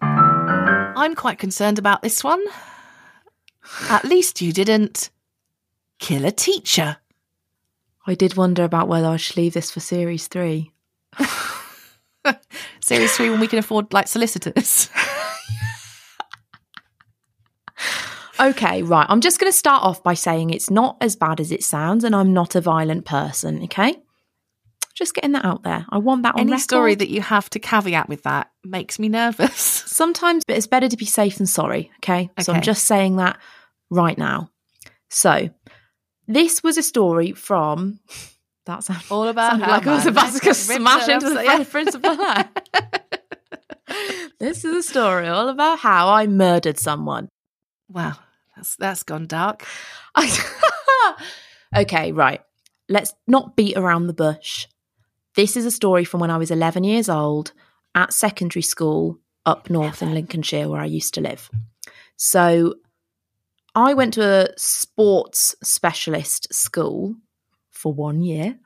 I'm 0.00 1.14
quite 1.14 1.38
concerned 1.38 1.78
about 1.78 2.02
this 2.02 2.22
one. 2.22 2.42
At 3.88 4.04
least 4.04 4.40
you 4.40 4.52
didn't 4.52 5.10
kill 5.98 6.24
a 6.24 6.30
teacher. 6.30 6.98
I 8.06 8.14
did 8.14 8.36
wonder 8.36 8.64
about 8.64 8.88
whether 8.88 9.06
I 9.08 9.16
should 9.16 9.36
leave 9.36 9.54
this 9.54 9.70
for 9.70 9.80
series 9.80 10.28
three. 10.28 10.70
Series 12.90 13.16
three, 13.16 13.30
when 13.30 13.38
we 13.38 13.46
can 13.46 13.60
afford 13.60 13.92
like 13.92 14.08
solicitors. 14.08 14.88
Okay, 18.40 18.82
right. 18.82 19.04
I'm 19.10 19.20
just 19.20 19.38
going 19.38 19.52
to 19.52 19.56
start 19.56 19.82
off 19.82 20.02
by 20.02 20.14
saying 20.14 20.48
it's 20.48 20.70
not 20.70 20.96
as 21.02 21.14
bad 21.14 21.40
as 21.40 21.52
it 21.52 21.62
sounds, 21.62 22.04
and 22.04 22.16
I'm 22.16 22.32
not 22.32 22.54
a 22.54 22.60
violent 22.62 23.04
person. 23.04 23.64
Okay, 23.64 23.94
just 24.94 25.14
getting 25.14 25.32
that 25.32 25.44
out 25.44 25.62
there. 25.62 25.84
I 25.90 25.98
want 25.98 26.22
that 26.22 26.36
on 26.36 26.40
Any 26.40 26.52
record. 26.52 26.62
story 26.62 26.94
that 26.94 27.10
you 27.10 27.20
have 27.20 27.50
to 27.50 27.58
caveat 27.58 28.08
with 28.08 28.22
that 28.22 28.50
makes 28.64 28.98
me 28.98 29.10
nervous. 29.10 29.54
sometimes 29.86 30.44
but 30.46 30.56
it's 30.56 30.66
better 30.66 30.88
to 30.88 30.96
be 30.96 31.04
safe 31.04 31.36
than 31.36 31.46
sorry. 31.46 31.90
Okay, 31.98 32.30
so 32.40 32.54
I'm 32.54 32.62
just 32.62 32.84
saying 32.84 33.16
that 33.16 33.38
right 33.90 34.16
now. 34.16 34.48
So 35.10 35.50
this 36.26 36.62
was 36.62 36.78
a 36.78 36.82
story 36.82 37.32
from. 37.32 38.00
That 38.66 38.84
sounds 38.84 39.10
All 39.10 39.28
about 39.28 39.52
sounded 39.52 39.68
like 39.68 39.86
I 39.86 39.94
was 39.94 40.06
about 40.06 40.32
to 40.32 40.54
smash 40.54 41.08
into 41.08 41.30
the 41.30 41.44
yeah. 41.44 41.56
Fresh 41.56 41.70
Prince 41.70 41.94
of 41.94 42.02
Bel 42.02 42.20
Air. 42.20 42.50
This 44.38 44.64
is 44.64 44.74
a 44.74 44.82
story 44.82 45.28
all 45.28 45.48
about 45.48 45.80
how 45.80 46.08
I 46.08 46.26
murdered 46.26 46.78
someone. 46.78 47.28
Wow, 47.88 48.14
that's 48.56 48.76
that's 48.76 49.02
gone 49.02 49.26
dark. 49.26 49.66
okay, 51.76 52.12
right. 52.12 52.40
Let's 52.88 53.12
not 53.26 53.56
beat 53.56 53.76
around 53.76 54.06
the 54.06 54.12
bush. 54.12 54.66
This 55.36 55.56
is 55.56 55.66
a 55.66 55.70
story 55.70 56.04
from 56.04 56.20
when 56.20 56.30
I 56.30 56.38
was 56.38 56.50
11 56.50 56.84
years 56.84 57.08
old 57.08 57.52
at 57.94 58.12
secondary 58.12 58.62
school 58.62 59.18
up 59.46 59.70
north 59.70 60.02
in 60.02 60.14
Lincolnshire, 60.14 60.68
where 60.68 60.80
I 60.80 60.86
used 60.86 61.14
to 61.14 61.20
live. 61.20 61.50
So 62.16 62.74
I 63.74 63.94
went 63.94 64.14
to 64.14 64.24
a 64.24 64.48
sports 64.56 65.54
specialist 65.62 66.52
school 66.52 67.14
for 67.80 67.92
one 67.92 68.20
year. 68.22 68.58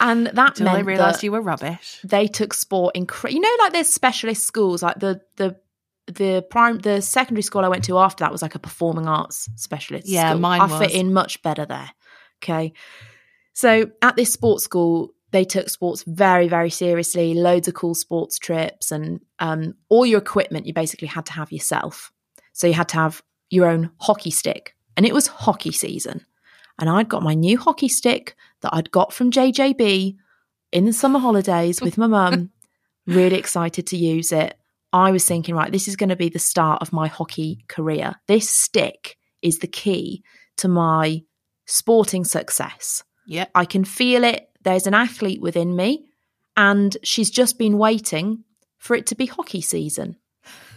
and 0.00 0.26
that 0.28 0.58
Until 0.58 0.68
I 0.68 0.72
meant 0.74 0.86
realised 0.86 1.16
that 1.18 1.22
you 1.22 1.32
were 1.32 1.40
rubbish. 1.42 2.00
they 2.04 2.26
took 2.26 2.54
sport 2.54 2.96
in 2.96 3.06
you 3.28 3.40
know 3.40 3.56
like 3.60 3.72
there's 3.72 3.88
specialist 3.88 4.44
schools 4.44 4.82
like 4.82 4.98
the 4.98 5.20
the 5.36 5.56
the 6.06 6.44
prime 6.50 6.78
the 6.78 7.00
secondary 7.00 7.42
school 7.42 7.64
I 7.64 7.68
went 7.68 7.84
to 7.84 7.98
after 7.98 8.24
that 8.24 8.32
was 8.32 8.42
like 8.42 8.54
a 8.56 8.58
performing 8.58 9.06
arts 9.06 9.48
specialist. 9.56 10.08
Yeah, 10.08 10.30
school. 10.30 10.40
mine 10.40 10.60
I 10.60 10.66
was. 10.66 10.78
fit 10.80 10.90
in 10.92 11.12
much 11.12 11.40
better 11.42 11.64
there. 11.64 11.90
Okay, 12.42 12.72
so 13.52 13.88
at 14.02 14.16
this 14.16 14.32
sports 14.32 14.64
school, 14.64 15.14
they 15.30 15.44
took 15.44 15.68
sports 15.68 16.02
very 16.06 16.48
very 16.48 16.70
seriously. 16.70 17.34
Loads 17.34 17.68
of 17.68 17.74
cool 17.74 17.94
sports 17.94 18.38
trips, 18.38 18.90
and 18.90 19.20
um, 19.38 19.74
all 19.90 20.04
your 20.04 20.18
equipment 20.18 20.66
you 20.66 20.72
basically 20.74 21.08
had 21.08 21.26
to 21.26 21.32
have 21.34 21.52
yourself. 21.52 22.10
So 22.52 22.66
you 22.66 22.72
had 22.74 22.88
to 22.88 22.96
have 22.96 23.22
your 23.50 23.68
own 23.68 23.90
hockey 24.00 24.32
stick, 24.32 24.74
and 24.96 25.06
it 25.06 25.14
was 25.14 25.28
hockey 25.28 25.70
season. 25.72 26.26
And 26.78 26.88
I'd 26.88 27.08
got 27.08 27.22
my 27.22 27.34
new 27.34 27.58
hockey 27.58 27.88
stick 27.88 28.36
that 28.62 28.74
I'd 28.74 28.90
got 28.90 29.12
from 29.12 29.30
JJB 29.30 30.16
in 30.72 30.84
the 30.84 30.92
summer 30.92 31.18
holidays 31.18 31.80
with 31.80 31.98
my 31.98 32.06
mum. 32.06 32.50
really 33.06 33.36
excited 33.36 33.86
to 33.88 33.96
use 33.96 34.32
it. 34.32 34.56
I 34.92 35.10
was 35.10 35.24
thinking, 35.24 35.54
right, 35.54 35.72
this 35.72 35.88
is 35.88 35.96
going 35.96 36.10
to 36.10 36.16
be 36.16 36.28
the 36.28 36.38
start 36.38 36.82
of 36.82 36.92
my 36.92 37.08
hockey 37.08 37.64
career. 37.68 38.14
This 38.26 38.48
stick 38.48 39.16
is 39.40 39.58
the 39.58 39.66
key 39.66 40.22
to 40.58 40.68
my 40.68 41.22
sporting 41.66 42.24
success. 42.24 43.02
Yeah. 43.26 43.46
I 43.54 43.64
can 43.64 43.84
feel 43.84 44.24
it. 44.24 44.50
There's 44.62 44.86
an 44.86 44.94
athlete 44.94 45.40
within 45.40 45.74
me, 45.74 46.06
and 46.56 46.96
she's 47.02 47.30
just 47.30 47.58
been 47.58 47.78
waiting 47.78 48.44
for 48.78 48.94
it 48.94 49.06
to 49.06 49.14
be 49.14 49.26
hockey 49.26 49.60
season. 49.60 50.16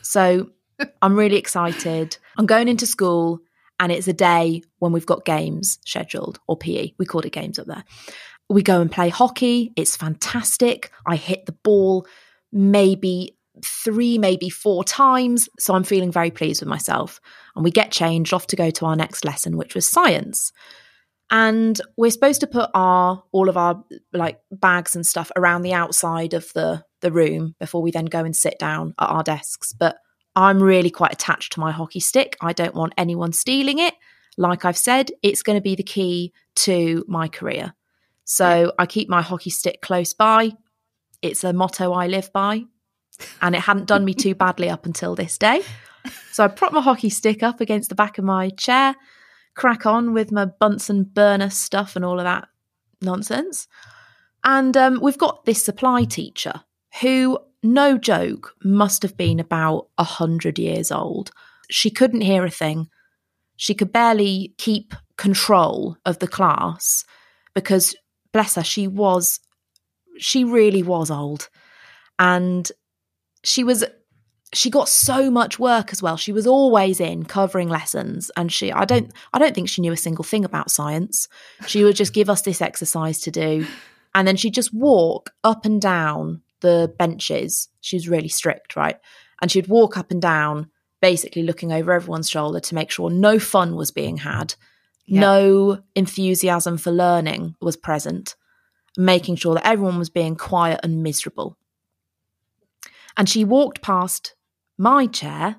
So 0.02 0.52
I'm 1.02 1.16
really 1.16 1.38
excited. 1.38 2.18
I'm 2.38 2.46
going 2.46 2.68
into 2.68 2.88
school, 2.88 3.40
and 3.80 3.92
it's 3.92 4.08
a 4.08 4.14
day 4.14 4.62
when 4.80 4.92
we've 4.92 5.06
got 5.06 5.26
games 5.26 5.80
scheduled 5.86 6.40
or 6.48 6.58
PE. 6.58 6.92
We 6.98 7.06
called 7.06 7.26
it 7.26 7.32
games 7.32 7.60
up 7.60 7.68
there. 7.68 7.84
We 8.50 8.62
go 8.62 8.80
and 8.80 8.92
play 8.92 9.10
hockey. 9.10 9.74
It's 9.76 9.96
fantastic. 9.96 10.92
I 11.06 11.16
hit 11.16 11.46
the 11.46 11.52
ball 11.64 12.08
maybe 12.52 13.36
three, 13.64 14.18
maybe 14.18 14.50
four 14.50 14.84
times. 14.84 15.50
So 15.60 15.74
I'm 15.74 15.84
feeling 15.84 16.12
very 16.12 16.32
pleased 16.32 16.62
with 16.62 16.70
myself. 16.70 17.20
And 17.56 17.64
we 17.64 17.72
get 17.72 17.92
changed 17.92 18.34
off 18.34 18.48
to 18.48 18.56
go 18.56 18.70
to 18.70 18.86
our 18.86 18.96
next 18.96 19.26
lesson, 19.26 19.58
which 19.58 19.76
was 19.76 19.88
science. 19.88 20.52
And 21.32 21.80
we're 21.98 22.12
supposed 22.12 22.42
to 22.42 22.48
put 22.48 22.70
our 22.74 23.24
all 23.32 23.50
of 23.50 23.58
our 23.58 23.84
like 24.14 24.40
bags 24.52 24.96
and 24.96 25.06
stuff 25.06 25.32
around 25.36 25.64
the 25.64 25.74
outside 25.74 26.34
of 26.34 26.52
the 26.54 26.84
the 27.02 27.12
room 27.12 27.56
before 27.60 27.82
we 27.82 27.92
then 27.92 28.06
go 28.06 28.24
and 28.24 28.36
sit 28.36 28.60
down 28.60 28.94
at 29.00 29.10
our 29.10 29.24
desks. 29.24 29.74
But 29.74 29.98
I'm 30.36 30.62
really 30.62 30.90
quite 30.90 31.14
attached 31.14 31.54
to 31.54 31.60
my 31.60 31.72
hockey 31.72 32.00
stick. 32.00 32.36
I 32.42 32.54
don't 32.54 32.76
want 32.76 32.94
anyone 32.98 33.32
stealing 33.32 33.80
it. 33.80 33.94
Like 34.38 34.66
I've 34.66 34.78
said, 34.78 35.12
it's 35.24 35.44
going 35.44 35.58
to 35.58 35.62
be 35.62 35.76
the 35.76 35.84
key 35.84 36.34
to 36.56 37.06
my 37.08 37.28
career. 37.28 37.74
So 38.26 38.74
I 38.78 38.86
keep 38.86 39.08
my 39.08 39.22
hockey 39.22 39.50
stick 39.50 39.82
close 39.82 40.14
by. 40.14 40.52
It's 41.22 41.44
a 41.44 41.54
motto 41.54 41.94
I 41.94 42.08
live 42.08 42.34
by. 42.34 42.66
And 43.42 43.56
it 43.56 43.62
hadn't 43.62 43.88
done 43.88 44.04
me 44.04 44.14
too 44.14 44.36
badly 44.44 44.70
up 44.70 44.86
until 44.86 45.16
this 45.16 45.38
day. 45.38 45.62
So 46.32 46.44
I 46.44 46.48
prop 46.50 46.74
my 46.74 46.82
hockey 46.82 47.10
stick 47.10 47.44
up 47.44 47.62
against 47.62 47.90
the 47.90 47.96
back 47.96 48.18
of 48.18 48.26
my 48.26 48.50
chair, 48.50 48.96
crack 49.56 49.86
on 49.86 50.14
with 50.14 50.32
my 50.32 50.46
Bunsen 50.46 51.04
burner 51.04 51.50
stuff 51.50 51.96
and 51.96 52.04
all 52.04 52.20
of 52.20 52.26
that 52.26 52.48
nonsense. 53.02 53.68
And 54.44 54.76
um, 54.76 55.00
we've 55.02 55.18
got 55.18 55.46
this 55.46 55.64
supply 55.64 56.04
teacher 56.04 56.62
who, 57.02 57.40
no 57.66 57.98
joke, 57.98 58.54
must 58.64 59.02
have 59.04 59.18
been 59.18 59.40
about 59.40 59.88
a 59.98 60.04
hundred 60.04 60.60
years 60.60 60.92
old. 60.92 61.32
She 61.70 61.90
couldn't 61.90 62.22
hear 62.22 62.46
a 62.46 62.52
thing. 62.52 62.88
She 63.58 63.74
could 63.74 63.92
barely 63.92 64.54
keep 64.58 64.94
control 65.18 65.98
of 66.06 66.20
the 66.20 66.28
class 66.28 67.06
because, 67.54 67.96
bless 68.32 68.56
her, 68.56 68.64
she 68.64 68.88
was 68.88 69.40
she 70.18 70.44
really 70.44 70.84
was 70.84 71.12
old. 71.12 71.50
And 72.20 72.70
she 73.44 73.64
was 73.64 73.84
she 74.54 74.70
got 74.70 74.88
so 74.88 75.30
much 75.30 75.60
work 75.60 75.92
as 75.92 76.02
well. 76.02 76.18
She 76.18 76.32
was 76.32 76.48
always 76.48 77.00
in 77.00 77.26
covering 77.26 77.68
lessons 77.68 78.32
and 78.38 78.52
she 78.52 78.72
I 78.72 78.86
don't 78.86 79.12
I 79.34 79.40
don't 79.40 79.54
think 79.54 79.70
she 79.70 79.82
knew 79.82 79.92
a 79.92 79.98
single 79.98 80.24
thing 80.24 80.46
about 80.46 80.72
science. 80.72 81.28
She 81.68 81.84
would 81.84 81.96
just 81.96 82.14
give 82.14 82.30
us 82.30 82.42
this 82.42 82.62
exercise 82.62 83.20
to 83.22 83.32
do 83.32 83.66
and 84.14 84.28
then 84.28 84.38
she'd 84.38 84.54
just 84.54 84.74
walk 84.74 85.32
up 85.44 85.66
and 85.66 85.82
down 85.82 86.42
the 86.66 86.94
benches. 86.98 87.70
She 87.82 87.96
was 87.96 88.10
really 88.10 88.28
strict, 88.28 88.76
right? 88.76 88.98
And 89.42 89.52
she'd 89.52 89.68
walk 89.68 89.98
up 89.98 90.12
and 90.12 90.22
down 90.22 90.70
basically 91.02 91.44
looking 91.44 91.72
over 91.72 91.94
everyone's 91.94 92.30
shoulder 92.30 92.60
to 92.60 92.76
make 92.76 92.90
sure 92.90 93.10
no 93.10 93.38
fun 93.38 93.76
was 93.76 93.92
being 93.92 94.18
had. 94.18 94.56
Yeah. 95.06 95.22
No 95.22 95.80
enthusiasm 95.96 96.78
for 96.78 96.92
learning 96.92 97.56
was 97.62 97.78
present, 97.78 98.36
making 98.98 99.36
sure 99.36 99.54
that 99.54 99.68
everyone 99.68 100.00
was 100.00 100.10
being 100.10 100.36
quiet 100.36 100.80
and 100.82 101.04
miserable. 101.04 101.58
And 103.16 103.30
she 103.30 103.46
walked 103.46 103.82
past 103.82 104.36
my 104.78 105.06
chair, 105.06 105.58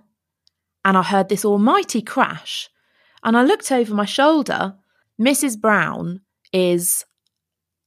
and 0.84 0.96
I 0.96 1.02
heard 1.02 1.28
this 1.28 1.44
almighty 1.44 2.02
crash. 2.02 2.68
And 3.22 3.36
I 3.36 3.44
looked 3.44 3.70
over 3.70 3.94
my 3.94 4.04
shoulder. 4.04 4.74
Mrs. 5.20 5.60
Brown 5.60 6.20
is 6.52 7.04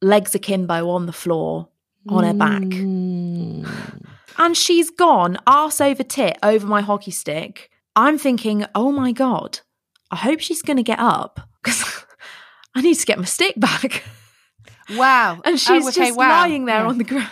legs 0.02 0.34
akimbo 0.34 0.90
on 0.90 1.06
the 1.06 1.14
floor, 1.14 1.70
on 2.12 2.24
her 2.24 2.34
back. 2.34 2.62
Mm. 2.62 4.04
And 4.38 4.56
she's 4.58 4.89
gone 4.89 5.38
arse 5.46 5.82
over 5.82 6.04
tit 6.04 6.38
over 6.44 6.66
my 6.66 6.82
hockey 6.82 7.12
stick. 7.12 7.70
I'm 7.96 8.18
thinking, 8.18 8.66
oh 8.75 8.92
my 8.92 9.12
God, 9.12 9.60
I 10.12 10.16
hope 10.16 10.39
she's 10.39 10.62
going 10.62 10.78
to 10.78 10.84
get 10.84 11.00
up 11.00 11.39
because 11.62 11.84
I 12.75 12.82
need 12.82 12.96
to 12.96 13.06
get 13.06 13.18
my 13.20 13.25
stick 13.25 13.56
back. 13.60 14.04
Wow. 14.96 15.42
And 15.44 15.60
she's 15.60 15.86
Oh, 15.86 15.89
okay, 15.89 16.08
just 16.08 16.18
wow. 16.18 16.30
lying 16.30 16.66
there 16.66 16.80
Yeah. 16.82 16.88
on 16.88 16.98
the 16.98 17.04
ground. 17.04 17.30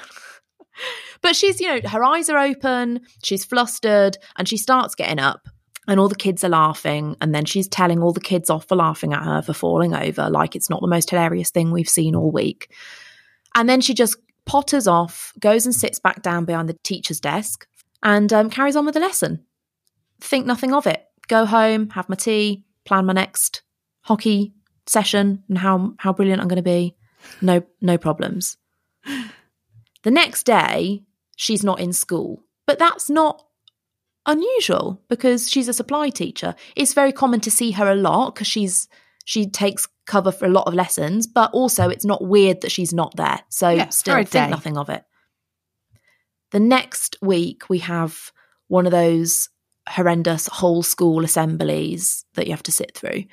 but 1.21 1.35
she's, 1.35 1.59
you 1.61 1.67
know, 1.67 1.89
her 1.89 2.03
eyes 2.03 2.29
are 2.29 2.37
open, 2.37 3.01
she's 3.23 3.45
flustered, 3.45 4.17
and 4.37 4.47
she 4.47 4.57
starts 4.57 4.93
getting 4.95 5.19
up. 5.19 5.47
And 5.89 6.01
all 6.01 6.09
the 6.09 6.15
kids 6.15 6.43
are 6.43 6.49
laughing. 6.49 7.15
And 7.21 7.33
then 7.33 7.45
she's 7.45 7.69
telling 7.69 8.03
all 8.03 8.11
the 8.11 8.19
kids 8.19 8.49
off 8.49 8.67
for 8.67 8.75
laughing 8.75 9.13
at 9.13 9.23
her 9.23 9.41
for 9.41 9.53
falling 9.53 9.95
over, 9.95 10.29
like 10.29 10.53
it's 10.53 10.69
not 10.69 10.81
the 10.81 10.87
most 10.87 11.09
hilarious 11.09 11.49
thing 11.49 11.71
we've 11.71 11.87
seen 11.87 12.13
all 12.13 12.29
week. 12.29 12.69
And 13.55 13.69
then 13.69 13.79
she 13.79 13.93
just 13.93 14.17
potters 14.47 14.87
off, 14.87 15.33
goes 15.39 15.65
and 15.65 15.75
sits 15.75 15.99
back 15.99 16.23
down 16.23 16.45
behind 16.45 16.67
the 16.67 16.77
teacher's 16.83 17.19
desk, 17.19 17.67
and 18.01 18.33
um, 18.33 18.49
carries 18.49 18.75
on 18.75 18.85
with 18.85 18.95
the 18.95 18.99
lesson. 18.99 19.45
Think 20.19 20.45
nothing 20.45 20.73
of 20.73 20.87
it. 20.87 21.05
Go 21.27 21.45
home, 21.45 21.89
have 21.91 22.09
my 22.09 22.15
tea, 22.15 22.65
plan 22.85 23.05
my 23.05 23.13
next 23.13 23.61
hockey 24.01 24.53
session 24.87 25.43
and 25.49 25.57
how 25.57 25.93
how 25.99 26.13
brilliant 26.13 26.41
I'm 26.41 26.47
going 26.47 26.57
to 26.57 26.63
be. 26.63 26.95
No 27.41 27.63
no 27.81 27.97
problems. 27.97 28.57
The 30.03 30.11
next 30.11 30.43
day, 30.43 31.03
she's 31.35 31.65
not 31.65 31.81
in 31.81 31.91
school, 31.91 32.41
but 32.65 32.79
that's 32.79 33.09
not 33.09 33.43
unusual 34.25 35.01
because 35.09 35.49
she's 35.49 35.67
a 35.67 35.73
supply 35.73 36.09
teacher. 36.09 36.55
It's 36.77 36.93
very 36.93 37.11
common 37.11 37.41
to 37.41 37.51
see 37.51 37.71
her 37.71 37.91
a 37.91 37.95
lot 37.95 38.33
because 38.33 38.47
she's 38.47 38.87
she 39.27 39.45
takes 39.45 39.89
cover 40.05 40.31
for 40.31 40.45
a 40.45 40.49
lot 40.49 40.67
of 40.67 40.73
lessons, 40.73 41.27
but 41.27 41.51
also 41.51 41.89
it's 41.89 42.05
not 42.05 42.23
weird 42.25 42.61
that 42.61 42.71
she's 42.71 42.93
not 42.93 43.13
there. 43.17 43.41
So 43.49 43.69
Yeah, 43.71 43.89
still 43.89 44.15
think 44.15 44.29
day. 44.29 44.49
nothing 44.49 44.77
of 44.77 44.87
it. 44.87 45.03
The 46.51 46.61
next 46.61 47.17
week 47.21 47.69
we 47.69 47.79
have 47.79 48.31
one 48.69 48.85
of 48.85 48.93
those 48.93 49.49
horrendous 49.89 50.47
whole 50.47 50.81
school 50.81 51.25
assemblies 51.25 52.23
that 52.35 52.47
you 52.47 52.53
have 52.53 52.63
to 52.63 52.71
sit 52.71 52.95
through. 52.95 53.25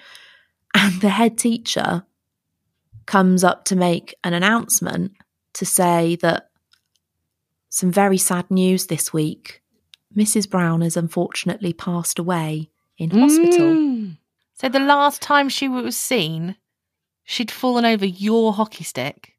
And 0.74 1.00
the 1.00 1.10
head 1.10 1.38
teacher 1.38 2.04
comes 3.06 3.44
up 3.44 3.64
to 3.66 3.76
make 3.76 4.16
an 4.24 4.34
announcement 4.34 5.12
to 5.52 5.64
say 5.64 6.16
that 6.16 6.50
some 7.68 7.92
very 7.92 8.18
sad 8.18 8.50
news 8.50 8.88
this 8.88 9.12
week. 9.12 9.62
Mrs. 10.16 10.50
Brown 10.50 10.80
has 10.80 10.96
unfortunately 10.96 11.72
passed 11.72 12.18
away 12.18 12.72
in 12.98 13.10
hospital. 13.10 13.68
Mm. 13.68 14.16
So 14.54 14.68
the 14.68 14.80
last 14.80 15.20
time 15.20 15.48
she 15.48 15.68
was 15.68 15.96
seen, 15.96 16.56
she'd 17.24 17.50
fallen 17.50 17.84
over 17.84 18.06
your 18.06 18.52
hockey 18.52 18.84
stick. 18.84 19.34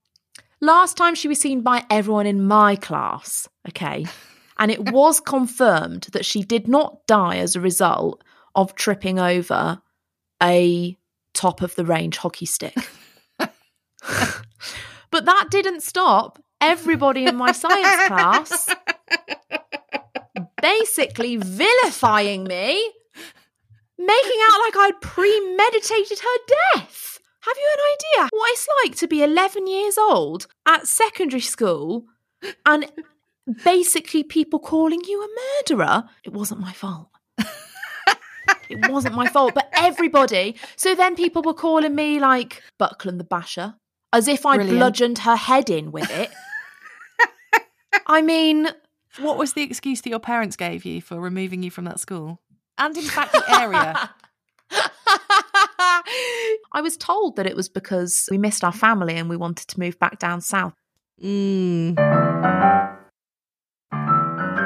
Last 0.61 0.97
time 0.97 1.15
she 1.15 1.27
was 1.27 1.39
seen 1.39 1.61
by 1.61 1.85
everyone 1.89 2.27
in 2.27 2.45
my 2.45 2.75
class, 2.75 3.47
okay? 3.67 4.05
And 4.57 4.71
it 4.71 4.89
was 4.91 5.19
confirmed 5.19 6.07
that 6.13 6.23
she 6.23 6.41
did 6.41 6.65
not 6.65 7.05
die 7.07 7.39
as 7.39 7.57
a 7.57 7.59
result 7.59 8.23
of 8.55 8.73
tripping 8.73 9.19
over 9.19 9.81
a 10.41 10.97
top 11.33 11.61
of 11.61 11.75
the 11.75 11.83
range 11.83 12.15
hockey 12.15 12.45
stick. 12.45 12.73
but 13.37 13.51
that 15.11 15.47
didn't 15.51 15.83
stop 15.83 16.41
everybody 16.61 17.25
in 17.25 17.35
my 17.35 17.51
science 17.51 18.07
class 18.07 18.73
basically 20.61 21.37
vilifying 21.37 22.43
me, 22.45 22.91
making 23.97 24.39
out 24.49 24.59
like 24.65 24.75
I'd 24.77 25.01
premeditated 25.01 26.19
her 26.19 26.37
death. 26.75 27.19
Have 27.41 27.57
you 27.57 27.69
an 27.73 28.23
idea 28.23 28.29
what 28.31 28.51
it's 28.51 28.67
like 28.83 28.95
to 28.97 29.07
be 29.07 29.21
11 29.23 29.67
years 29.67 29.97
old 29.97 30.47
at 30.65 30.87
secondary 30.87 31.41
school 31.41 32.05
and 32.65 32.91
basically 33.63 34.23
people 34.23 34.59
calling 34.59 35.01
you 35.07 35.21
a 35.23 35.27
murderer? 35.71 36.05
It 36.23 36.33
wasn't 36.33 36.61
my 36.61 36.73
fault. 36.73 37.09
it 38.69 38.89
wasn't 38.89 39.13
my 39.15 39.27
fault, 39.27 39.53
but 39.53 39.69
everybody. 39.73 40.55
So 40.75 40.95
then 40.95 41.15
people 41.15 41.43
were 41.43 41.53
calling 41.53 41.93
me 41.93 42.19
like 42.19 42.63
Buckland 42.79 43.19
the 43.19 43.23
Basher, 43.23 43.75
as 44.11 44.27
if 44.27 44.45
I 44.45 44.55
Brilliant. 44.55 44.77
bludgeoned 44.79 45.17
her 45.19 45.35
head 45.35 45.69
in 45.69 45.91
with 45.91 46.09
it. 46.09 46.31
I 48.07 48.21
mean, 48.21 48.69
What 49.19 49.37
was 49.37 49.53
the 49.53 49.61
excuse 49.63 50.01
that 50.01 50.09
your 50.09 50.19
parents 50.19 50.55
gave 50.55 50.83
you 50.83 51.01
for 51.01 51.19
removing 51.19 51.63
you 51.63 51.71
from 51.71 51.85
that 51.85 51.99
school? 51.99 52.39
And 52.77 52.95
in 52.97 53.03
fact, 53.03 53.33
the 53.33 53.43
area. 53.61 54.09
I 56.73 56.81
was 56.81 56.97
told 56.97 57.35
that 57.37 57.45
it 57.45 57.55
was 57.55 57.69
because 57.69 58.27
we 58.29 58.37
missed 58.37 58.63
our 58.63 58.71
family 58.73 59.15
and 59.15 59.29
we 59.29 59.37
wanted 59.37 59.67
to 59.69 59.79
move 59.79 59.97
back 59.99 60.19
down 60.19 60.41
south. 60.41 60.73
Mm. 61.23 61.95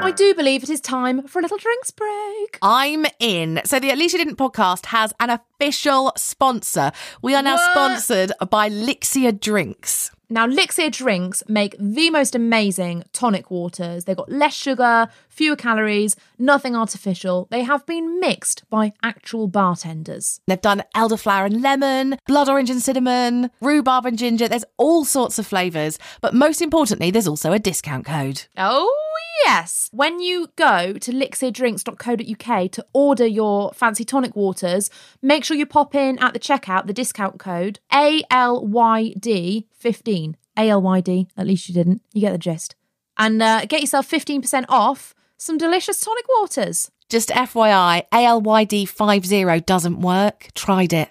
I 0.01 0.11
do 0.11 0.33
believe 0.33 0.63
it 0.63 0.69
is 0.69 0.79
time 0.81 1.27
for 1.27 1.39
a 1.39 1.41
little 1.41 1.57
drinks 1.57 1.91
break. 1.91 2.57
I'm 2.61 3.05
in. 3.19 3.61
So 3.65 3.79
the 3.79 3.91
At 3.91 3.97
Least 3.97 4.13
You 4.13 4.19
Didn't 4.19 4.37
podcast 4.37 4.87
has 4.87 5.13
an 5.19 5.29
official 5.29 6.13
sponsor. 6.17 6.91
We 7.21 7.35
are 7.35 7.43
now 7.43 7.55
What? 7.57 7.71
sponsored 7.71 8.31
by 8.49 8.69
Lixir 8.69 9.37
Drinks. 9.39 10.11
Now, 10.31 10.45
Lixir 10.45 10.91
drinks 10.91 11.41
make 11.47 11.75
the 11.79 12.11
most 12.11 12.35
amazing 12.35 13.03
tonic 13.13 13.49
waters. 13.49 14.05
They've 14.05 14.15
got 14.15 14.31
less 14.31 14.53
sugar, 14.53 15.07
fewer 15.27 15.55
calories, 15.55 16.15
nothing 16.37 16.75
artificial. 16.75 17.47
They 17.49 17.63
have 17.63 17.83
been 17.87 18.19
mixed 18.19 18.63
by 18.69 18.93
actual 19.01 19.47
bartenders. 19.47 20.39
They've 20.45 20.61
done 20.61 20.83
elderflower 20.95 21.47
and 21.47 21.63
lemon, 21.63 22.19
blood 22.27 22.47
orange 22.47 22.69
and 22.69 22.79
cinnamon, 22.79 23.49
rhubarb 23.59 24.05
and 24.05 24.19
ginger. 24.19 24.47
There's 24.47 24.65
all 24.77 25.03
sorts 25.03 25.39
of 25.39 25.47
flavours. 25.47 25.97
But 26.21 26.35
most 26.35 26.61
importantly, 26.61 27.09
there's 27.09 27.27
also 27.27 27.51
a 27.51 27.57
discount 27.57 28.05
code. 28.05 28.43
Oh, 28.55 28.95
yes. 29.45 29.89
When 29.91 30.19
you 30.19 30.49
go 30.55 30.93
to 30.93 31.11
lixirdrinks.co.uk 31.11 32.71
to 32.71 32.85
order 32.93 33.25
your 33.25 33.73
fancy 33.73 34.05
tonic 34.05 34.35
waters, 34.35 34.91
make 35.21 35.43
sure 35.43 35.57
you 35.57 35.65
pop 35.65 35.95
in 35.95 36.19
at 36.19 36.33
the 36.33 36.39
checkout 36.39 36.87
the 36.87 36.93
discount 36.93 37.39
code 37.39 37.79
ALYD15. 37.91 40.35
ALYD, 40.57 41.27
at 41.37 41.47
least 41.47 41.69
you 41.69 41.75
didn't. 41.75 42.01
You 42.13 42.21
get 42.21 42.33
the 42.33 42.37
gist. 42.37 42.75
And 43.17 43.41
uh, 43.41 43.65
get 43.65 43.81
yourself 43.81 44.09
15% 44.09 44.65
off 44.69 45.13
some 45.37 45.57
delicious 45.57 45.99
tonic 45.99 46.25
waters. 46.37 46.91
Just 47.09 47.29
FYI, 47.29 48.03
ALYD50 48.13 49.65
doesn't 49.65 50.01
work. 50.01 50.49
Tried 50.53 50.93
it. 50.93 51.09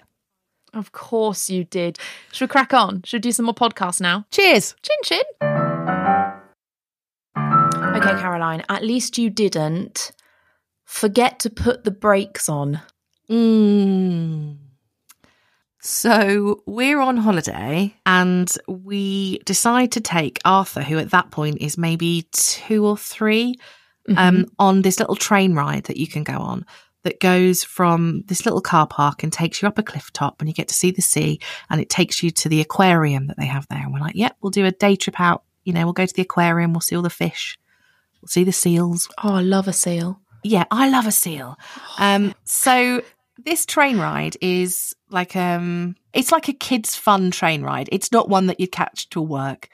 Of 0.73 0.91
course 0.91 1.49
you 1.49 1.63
did. 1.63 1.97
Should 2.31 2.49
we 2.49 2.51
crack 2.51 2.73
on? 2.73 3.01
Should 3.03 3.17
we 3.17 3.29
do 3.29 3.31
some 3.31 3.45
more 3.45 3.55
podcasts 3.55 3.99
now? 3.99 4.25
Cheers. 4.31 4.75
Chin 4.81 5.21
chin. 5.41 5.58
Okay, 7.99 8.21
Caroline, 8.21 8.63
at 8.69 8.83
least 8.83 9.17
you 9.17 9.29
didn't 9.29 10.11
forget 10.85 11.39
to 11.39 11.49
put 11.49 11.83
the 11.83 11.91
brakes 11.91 12.47
on. 12.47 12.81
Mm. 13.29 14.57
So 15.81 16.61
we're 16.65 16.99
on 16.99 17.17
holiday 17.17 17.95
and 18.05 18.51
we 18.67 19.39
decide 19.39 19.91
to 19.93 20.01
take 20.01 20.39
Arthur, 20.45 20.81
who 20.81 20.97
at 20.97 21.11
that 21.11 21.31
point 21.31 21.61
is 21.61 21.77
maybe 21.77 22.27
two 22.31 22.85
or 22.85 22.97
3 22.97 23.55
um, 24.17 24.45
on 24.57 24.81
this 24.81 24.99
little 24.99 25.15
train 25.15 25.53
ride 25.53 25.83
that 25.85 25.97
you 25.97 26.07
can 26.07 26.23
go 26.23 26.37
on 26.37 26.65
that 27.03 27.19
goes 27.19 27.63
from 27.63 28.23
this 28.27 28.45
little 28.45 28.61
car 28.61 28.87
park 28.87 29.23
and 29.23 29.31
takes 29.31 29.61
you 29.61 29.67
up 29.67 29.77
a 29.77 29.83
cliff 29.83 30.11
top 30.11 30.41
and 30.41 30.49
you 30.49 30.53
get 30.53 30.67
to 30.67 30.73
see 30.73 30.91
the 30.91 31.01
sea 31.01 31.39
and 31.69 31.79
it 31.79 31.89
takes 31.89 32.21
you 32.21 32.29
to 32.31 32.49
the 32.49 32.61
aquarium 32.61 33.27
that 33.27 33.37
they 33.37 33.45
have 33.45 33.67
there. 33.69 33.79
And 33.79 33.93
we're 33.93 33.99
like, 33.99 34.15
yep, 34.15 34.35
we'll 34.41 34.51
do 34.51 34.65
a 34.65 34.71
day 34.71 34.95
trip 34.95 35.19
out. 35.19 35.43
You 35.63 35.73
know, 35.73 35.85
we'll 35.85 35.93
go 35.93 36.05
to 36.05 36.13
the 36.13 36.23
aquarium, 36.23 36.73
we'll 36.73 36.81
see 36.81 36.95
all 36.95 37.01
the 37.01 37.09
fish, 37.09 37.57
see 38.27 38.43
the 38.43 38.51
seals, 38.51 39.07
Oh, 39.23 39.35
I 39.35 39.41
love 39.41 39.67
a 39.67 39.73
seal. 39.73 40.19
yeah, 40.43 40.65
I 40.71 40.89
love 40.89 41.07
a 41.07 41.11
seal. 41.11 41.57
Um, 41.97 42.33
so 42.45 43.01
this 43.45 43.65
train 43.65 43.97
ride 43.97 44.35
is 44.41 44.95
like 45.09 45.35
um, 45.35 45.95
it's 46.13 46.31
like 46.31 46.47
a 46.49 46.53
kids' 46.53 46.95
fun 46.95 47.31
train 47.31 47.61
ride. 47.61 47.89
It's 47.91 48.11
not 48.11 48.29
one 48.29 48.47
that 48.47 48.59
you'd 48.59 48.71
catch 48.71 49.09
to 49.11 49.21
work. 49.21 49.69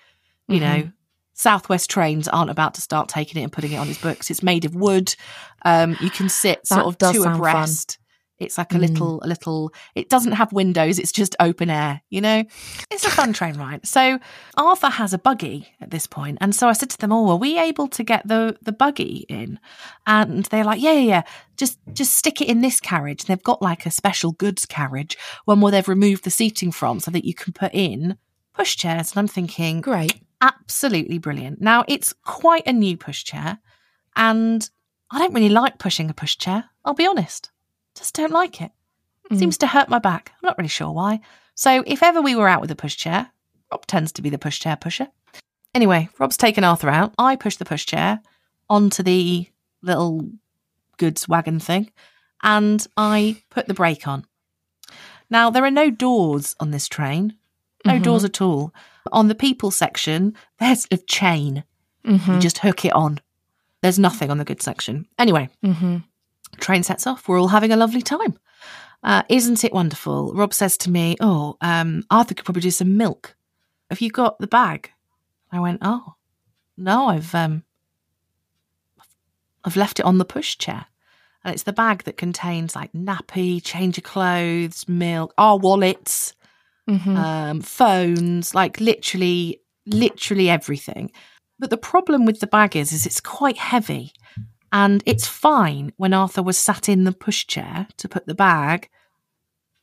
You 0.48 0.60
know, 0.60 0.92
Southwest 1.34 1.90
Trains 1.90 2.28
aren't 2.28 2.52
about 2.52 2.76
to 2.76 2.82
start 2.82 3.10
taking 3.10 3.42
it 3.42 3.44
and 3.46 3.52
putting 3.52 3.72
it 3.72 3.78
on 3.78 3.88
his 3.88 3.98
books. 3.98 4.30
It's 4.30 4.44
made 4.44 4.64
of 4.64 4.76
wood. 4.76 5.16
Um, 5.64 5.98
you 6.00 6.12
can 6.12 6.30
sit 6.30 6.66
sort 6.68 7.00
That 7.00 7.08
of 7.10 7.14
two 7.16 7.24
abreast. 7.24 7.98
fun. 7.98 8.05
It's 8.38 8.58
like 8.58 8.74
a 8.74 8.78
Mm. 8.78 8.82
little, 8.90 9.22
a 9.24 9.28
little. 9.28 9.74
It 9.96 10.10
doesn't 10.10 10.34
have 10.34 10.52
windows. 10.52 11.00
It's 11.00 11.12
just 11.14 11.36
open 11.40 11.70
air. 11.70 12.02
You 12.10 12.20
know, 12.22 12.44
it's 12.92 13.06
a 13.06 13.10
fun 13.10 13.32
train 13.32 13.56
ride. 13.58 13.86
So 13.88 14.20
Arthur 14.58 14.90
has 14.90 15.14
a 15.14 15.18
buggy 15.18 15.70
at 15.80 15.90
this 15.92 16.06
point, 16.06 16.38
and 16.42 16.54
so 16.54 16.68
I 16.68 16.74
said 16.74 16.90
to 16.90 16.98
them, 16.98 17.14
"Oh, 17.14 17.30
are 17.30 17.38
we 17.38 17.58
able 17.58 17.88
to 17.88 18.04
get 18.04 18.28
the 18.28 18.58
the 18.62 18.74
buggy 18.74 19.26
in?" 19.30 19.60
And 20.06 20.44
they're 20.46 20.66
like, 20.66 20.82
"Yeah, 20.82 20.92
yeah, 20.94 21.00
yeah. 21.00 21.22
Just 21.56 21.80
just 21.94 22.16
stick 22.18 22.42
it 22.42 22.50
in 22.50 22.60
this 22.62 22.80
carriage." 22.82 23.22
And 23.22 23.28
they've 23.30 23.44
got 23.44 23.62
like 23.62 23.86
a 23.86 23.92
special 23.92 24.34
goods 24.34 24.66
carriage, 24.66 25.18
one 25.46 25.62
where 25.62 25.72
they've 25.72 25.88
removed 25.88 26.26
the 26.26 26.30
seating 26.32 26.72
from, 26.74 27.00
so 27.00 27.12
that 27.12 27.24
you 27.26 27.34
can 27.34 27.54
put 27.54 27.74
in 27.74 28.18
pushchairs. 28.58 29.12
And 29.12 29.18
I'm 29.20 29.28
thinking, 29.28 29.80
Great. 29.82 30.22
absolutely 30.42 31.18
brilliant. 31.20 31.62
Now 31.62 31.86
it's 31.88 32.14
quite 32.26 32.68
a 32.68 32.74
new 32.74 32.98
pushchair, 32.98 33.60
and 34.16 34.70
I 35.10 35.20
don't 35.20 35.34
really 35.34 35.50
like 35.50 35.78
pushing 35.80 36.10
a 36.10 36.14
pushchair. 36.14 36.66
I'll 36.84 36.94
be 36.94 37.08
honest, 37.08 37.52
just 37.98 38.14
don't 38.16 38.32
like 38.32 38.62
it. 38.62 38.72
Mm. 39.32 39.40
Seems 39.40 39.58
to 39.60 39.68
hurt 39.68 39.90
my 39.90 40.00
back. 40.00 40.32
I'm 40.34 40.48
not 40.48 40.58
really 40.58 40.68
sure 40.68 40.92
why. 40.92 41.20
So 41.56 41.84
if 41.88 42.04
ever 42.04 42.22
we 42.22 42.36
were 42.36 42.48
out 42.48 42.62
with 42.62 42.72
a 42.72 42.76
pushchair, 42.76 43.30
Rob 43.72 43.86
tends 43.88 44.12
to 44.14 44.22
be 44.22 44.30
the 44.30 44.38
pushchair 44.38 44.80
pusher. 44.80 45.08
Anyway, 45.74 46.10
Rob's 46.20 46.38
taken 46.38 46.64
Arthur 46.64 46.90
out. 46.90 47.14
I 47.18 47.36
push 47.36 47.56
the 47.58 47.66
pushchair 47.66 48.20
onto 48.70 49.04
the 49.04 49.48
little 49.82 50.30
goods 50.98 51.28
wagon 51.28 51.60
thing, 51.60 51.92
and 52.44 52.86
I 52.98 53.44
put 53.50 53.68
the 53.68 53.74
brake 53.74 54.08
on. 54.08 54.26
Now 55.30 55.50
there 55.50 55.66
are 55.66 55.72
no 55.72 55.90
doors 55.90 56.56
on 56.60 56.72
this 56.72 56.88
train. 56.88 57.36
No 57.86 57.94
Mhm. 58.00 58.04
doors 58.04 58.24
at 58.24 58.42
all. 58.42 58.74
On 59.12 59.28
the 59.28 59.36
people 59.36 59.72
section, 59.72 60.36
there's 60.60 60.88
a 60.92 60.98
chain. 60.98 61.64
Mhm. 62.06 62.36
You 62.36 62.40
just 62.40 62.60
hook 62.60 62.86
it 62.86 62.94
on. 62.94 63.20
There's 63.82 64.00
nothing 64.00 64.32
on 64.32 64.38
the 64.38 64.46
goods 64.46 64.64
section. 64.66 65.08
Anyway, 65.20 65.50
Mhm. 65.64 66.04
Train 66.60 66.84
sets 66.84 67.06
off. 67.08 67.28
We're 67.28 67.40
all 67.40 67.48
having 67.50 67.72
a 67.72 67.78
lovely 67.78 68.02
time. 68.02 68.38
Uh, 69.04 69.24
isn't 69.30 69.64
it 69.64 69.74
wonderful? 69.74 70.34
Rob 70.34 70.54
says 70.54 70.78
to 70.80 70.90
me, 70.90 71.16
"Oh, 71.22 71.58
um, 71.62 72.04
Arthur 72.10 72.34
could 72.34 72.46
probably 72.46 72.62
do 72.64 72.72
some 72.72 72.98
milk. 72.98 73.36
Have 73.90 74.02
you 74.02 74.10
got 74.10 74.40
the 74.40 74.48
bag?" 74.48 74.92
I 75.52 75.60
went, 75.60 75.80
"Oh, 75.84 76.16
no, 76.78 77.08
I've 77.08 77.34
um, 77.36 77.64
I've 79.64 79.76
left 79.78 80.00
it 80.00 80.06
on 80.06 80.18
the 80.18 80.26
pushchair, 80.26 80.86
and 81.44 81.54
it's 81.54 81.64
the 81.64 81.74
bag 81.74 82.04
that 82.04 82.18
contains 82.18 82.76
like 82.76 82.92
nappy, 82.94 83.64
change 83.64 83.98
of 83.98 84.04
clothes, 84.04 84.88
milk, 84.88 85.34
our 85.38 85.58
wallets, 85.58 86.34
Mhm. 86.88 87.16
um, 87.18 87.62
phones, 87.62 88.54
like 88.54 88.80
literally, 88.80 89.62
literally 89.86 90.50
everything. 90.50 91.12
But 91.58 91.70
the 91.70 91.78
problem 91.78 92.26
with 92.26 92.40
the 92.42 92.48
bag 92.48 92.76
is, 92.76 92.92
is 92.92 93.06
it's 93.06 93.22
quite 93.22 93.58
heavy, 93.58 94.14
and 94.72 95.02
it's 95.06 95.28
fine 95.28 95.94
when 95.98 96.14
Arthur 96.14 96.44
was 96.44 96.58
sat 96.58 96.90
in 96.90 97.04
the 97.04 97.12
pushchair 97.14 97.88
to 97.98 98.10
put 98.10 98.26
the 98.26 98.36
bag 98.36 98.90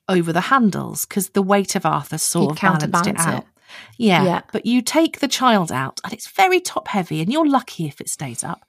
over 0.09 0.33
the 0.33 0.41
handles 0.43 1.07
because 1.07 1.31
the 1.31 1.43
weight 1.43 1.75
of 1.75 1.87
Arthur 1.87 2.19
sort 2.19 2.59
He'd 2.59 2.67
of 2.67 2.91
balanced 2.91 3.07
it 3.09 3.19
out. 3.35 3.43
it. 3.43 3.49
Yeah, 3.97 4.25
Yeah. 4.25 4.41
but 4.53 4.67
you 4.67 4.83
take 4.83 5.21
the 5.21 5.29
child 5.29 5.73
out, 5.73 6.01
and 6.05 6.13
it's 6.13 6.29
very 6.29 6.61
top 6.61 6.89
heavy, 6.89 7.21
and 7.23 7.33
you're 7.33 7.49
lucky 7.49 7.87
if 7.87 8.01
it 8.01 8.09
stays 8.11 8.45
up. 8.45 8.67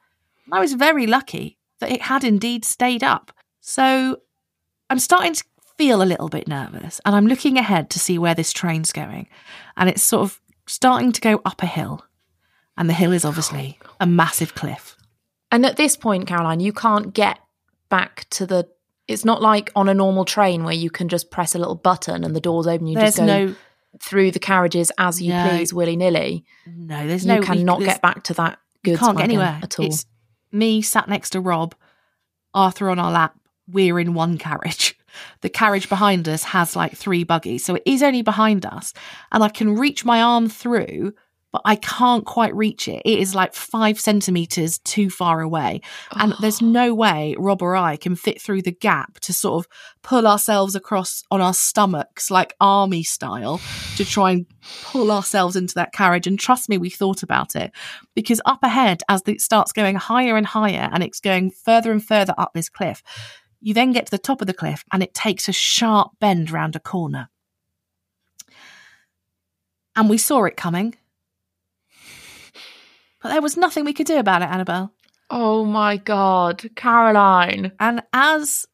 I 0.52 0.60
was 0.60 0.74
very 0.74 1.08
lucky 1.08 1.58
that 1.80 1.92
it 1.92 2.04
had 2.04 2.24
indeed 2.24 2.64
stayed 2.64 3.04
up. 3.04 3.32
So 3.60 4.18
I'm 4.90 5.00
starting 5.00 5.34
to 5.34 5.44
feel 5.78 6.02
a 6.02 6.06
little 6.06 6.30
bit 6.30 6.48
nervous 6.48 7.02
and 7.06 7.16
I'm 7.16 7.28
looking 7.28 7.58
ahead 7.58 7.90
to 7.92 8.00
see 8.00 8.18
where 8.20 8.36
this 8.36 8.52
train's 8.54 8.92
going. 8.92 9.28
And 9.76 9.90
it's 9.90 10.04
sort 10.04 10.22
of 10.24 10.40
starting 10.68 11.12
to 11.14 11.22
go 11.22 11.42
up 11.46 11.64
a 11.64 11.66
hill. 11.66 12.06
And 12.78 12.90
the 12.90 12.94
hill 12.94 13.12
is 13.12 13.26
obviously 13.26 13.80
a 14.00 14.06
massive 14.06 14.54
cliff. 14.54 14.93
And 15.54 15.66
at 15.68 15.78
this 15.78 15.96
point, 15.96 16.26
Caroline, 16.28 16.60
you 16.60 16.74
can't 16.74 17.14
get 17.14 17.40
back 17.88 18.26
to 18.32 18.48
the. 18.48 18.68
It's 19.08 19.24
not 19.24 19.42
like 19.42 19.72
on 19.76 19.88
a 19.88 19.94
normal 19.94 20.26
train 20.26 20.64
where 20.64 20.74
you 20.74 20.90
can 20.90 21.10
just 21.10 21.30
press 21.30 21.54
a 21.54 21.60
little 21.60 21.76
button 21.76 22.24
and 22.24 22.36
the 22.36 22.42
doors 22.42 22.66
open. 22.66 22.88
You 22.88 22.96
There's 22.96 23.16
just 23.16 23.18
go 23.20 23.26
no 23.26 23.56
through 24.02 24.32
the 24.32 24.40
carriages 24.40 24.92
as 24.98 25.22
you 25.22 25.30
No. 25.30 25.48
please, 25.50 25.72
willy 25.72 25.96
nilly. 25.96 26.44
no, 26.66 27.06
there's 27.06 27.24
You 27.24 27.36
no 27.36 27.42
cannot 27.42 27.82
get 27.82 28.02
back 28.02 28.24
to 28.24 28.34
that 28.34 28.58
you 28.84 28.94
goods 28.94 29.00
can't 29.02 29.18
get 29.18 29.26
anywhere 29.26 29.60
at 29.62 29.80
all. 29.80 29.86
It's 29.86 30.08
me 30.52 30.82
sat 30.82 31.08
next 31.08 31.32
to 31.32 31.40
Rob, 31.40 31.76
Arthur 32.56 32.90
on 32.90 32.98
our 32.98 33.12
lap. 33.12 33.36
We're 33.68 34.00
in 34.00 34.16
one 34.16 34.38
carriage. 34.40 34.98
The 35.42 35.50
carriage 35.50 35.90
behind 35.90 36.28
us 36.28 36.44
has 36.46 36.76
like 36.76 36.98
three 36.98 37.24
buggies, 37.24 37.64
so 37.64 37.76
it 37.76 37.84
is 37.86 38.02
only 38.02 38.24
behind 38.24 38.66
us, 38.66 38.94
and 39.32 39.44
I 39.44 39.50
can 39.50 39.76
reach 39.76 40.04
my 40.04 40.20
arm 40.20 40.50
through, 40.50 41.14
but 41.54 41.62
I 41.64 41.76
can't 41.76 42.26
quite 42.26 42.54
reach 42.56 42.88
it. 42.88 43.04
It 43.06 43.20
is 43.20 43.36
like 43.36 43.54
five 43.54 44.00
centimeters 44.00 44.80
too 44.80 45.12
far 45.12 45.40
away, 45.40 45.82
and 46.12 46.34
there's 46.42 46.62
no 46.62 46.94
way 46.94 47.36
Rob 47.38 47.62
or 47.62 47.76
I 47.76 47.96
can 47.96 48.16
fit 48.16 48.42
through 48.42 48.64
the 48.64 48.72
gap 48.72 49.20
to 49.22 49.32
sort 49.32 49.64
of 49.64 49.72
pull 50.02 50.28
ourselves 50.28 50.76
across 50.76 51.24
on 51.32 51.40
our 51.40 51.54
stomachs, 51.54 52.32
like 52.32 52.56
army 52.60 53.04
style, 53.04 53.62
to 53.96 54.04
try 54.04 54.32
and 54.32 54.46
pull 54.84 55.12
ourselves 55.12 55.56
into 55.56 55.76
that 55.76 55.94
carriage. 55.94 56.26
And 56.26 56.40
trust 56.40 56.68
me, 56.68 56.78
we 56.78 56.90
thought 56.90 57.22
about 57.22 57.56
it 57.56 57.72
because 58.16 58.42
up 58.46 58.64
ahead, 58.64 59.04
as 59.08 59.22
it 59.28 59.40
starts 59.40 59.72
going 59.72 59.96
higher 59.96 60.36
and 60.36 60.48
higher, 60.48 60.90
and 60.92 61.04
it's 61.04 61.20
going 61.20 61.52
further 61.52 61.92
and 61.92 62.04
further 62.04 62.34
up 62.38 62.54
this 62.54 62.68
cliff, 62.68 63.04
you 63.62 63.76
then 63.76 63.92
get 63.92 64.08
to 64.08 64.12
the 64.12 64.18
top 64.18 64.42
of 64.42 64.48
the 64.48 64.54
cliff, 64.54 64.84
and 64.92 65.04
it 65.04 65.14
takes 65.14 65.48
a 65.48 65.54
sharp 65.54 66.14
bend 66.20 66.50
round 66.50 66.76
a 66.76 66.80
corner. 66.80 67.30
And 69.96 70.10
we 70.10 70.18
saw 70.18 70.46
it 70.46 70.58
coming. 70.58 70.96
But 73.24 73.30
there 73.30 73.42
was 73.42 73.56
nothing 73.58 73.86
we 73.86 73.94
could 73.94 74.06
do 74.08 74.18
about 74.20 74.42
it, 74.42 74.50
Annabelle. 74.50 74.92
Oh 75.30 75.64
my 75.66 75.98
God, 75.98 76.70
Caroline. 76.76 77.72
And 77.80 78.04
as 78.14 78.68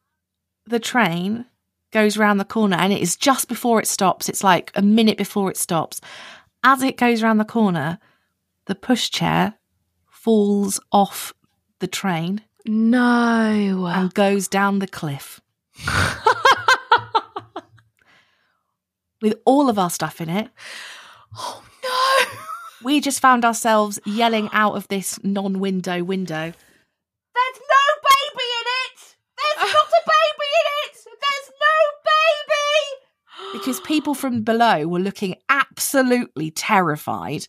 the 0.66 0.80
train 0.80 1.46
goes 1.92 2.18
round 2.18 2.38
the 2.40 2.44
corner, 2.44 2.76
and 2.76 2.92
it 2.92 3.00
is 3.00 3.16
just 3.16 3.48
before 3.48 3.80
it 3.80 3.86
stops, 3.86 4.28
it's 4.28 4.44
like 4.44 4.70
a 4.74 4.82
minute 4.82 5.16
before 5.16 5.50
it 5.50 5.56
stops. 5.56 6.00
As 6.62 6.82
it 6.82 6.96
goes 6.98 7.22
round 7.22 7.40
the 7.40 7.44
corner, 7.44 7.98
the 8.66 8.74
pushchair 8.74 9.54
falls 10.10 10.78
off 10.92 11.32
the 11.78 11.86
train 11.86 12.42
No. 12.66 13.86
and 13.90 14.12
goes 14.12 14.48
down 14.48 14.80
the 14.80 14.86
cliff 14.86 15.40
with 19.22 19.34
all 19.44 19.68
of 19.70 19.78
our 19.78 19.90
stuff 19.90 20.20
in 20.20 20.28
it. 20.28 20.50
oh. 21.36 21.62
We 22.82 23.00
just 23.00 23.20
found 23.20 23.44
ourselves 23.44 23.98
yelling 24.06 24.48
out 24.52 24.74
of 24.74 24.88
this 24.88 25.18
non 25.22 25.60
window 25.60 26.02
window. 26.02 26.52
There's 27.34 27.60
no 27.60 27.84
baby 28.08 28.46
in 28.58 28.66
it! 28.66 29.16
There's 29.36 29.72
not 29.72 29.86
a 29.86 30.02
baby 30.06 30.48
in 30.60 30.66
it! 30.84 30.96
There's 31.04 31.50
no 31.60 31.76
baby! 32.04 33.52
Because 33.58 33.80
people 33.80 34.14
from 34.14 34.42
below 34.42 34.86
were 34.86 35.00
looking 35.00 35.34
absolutely 35.48 36.50
terrified. 36.50 37.46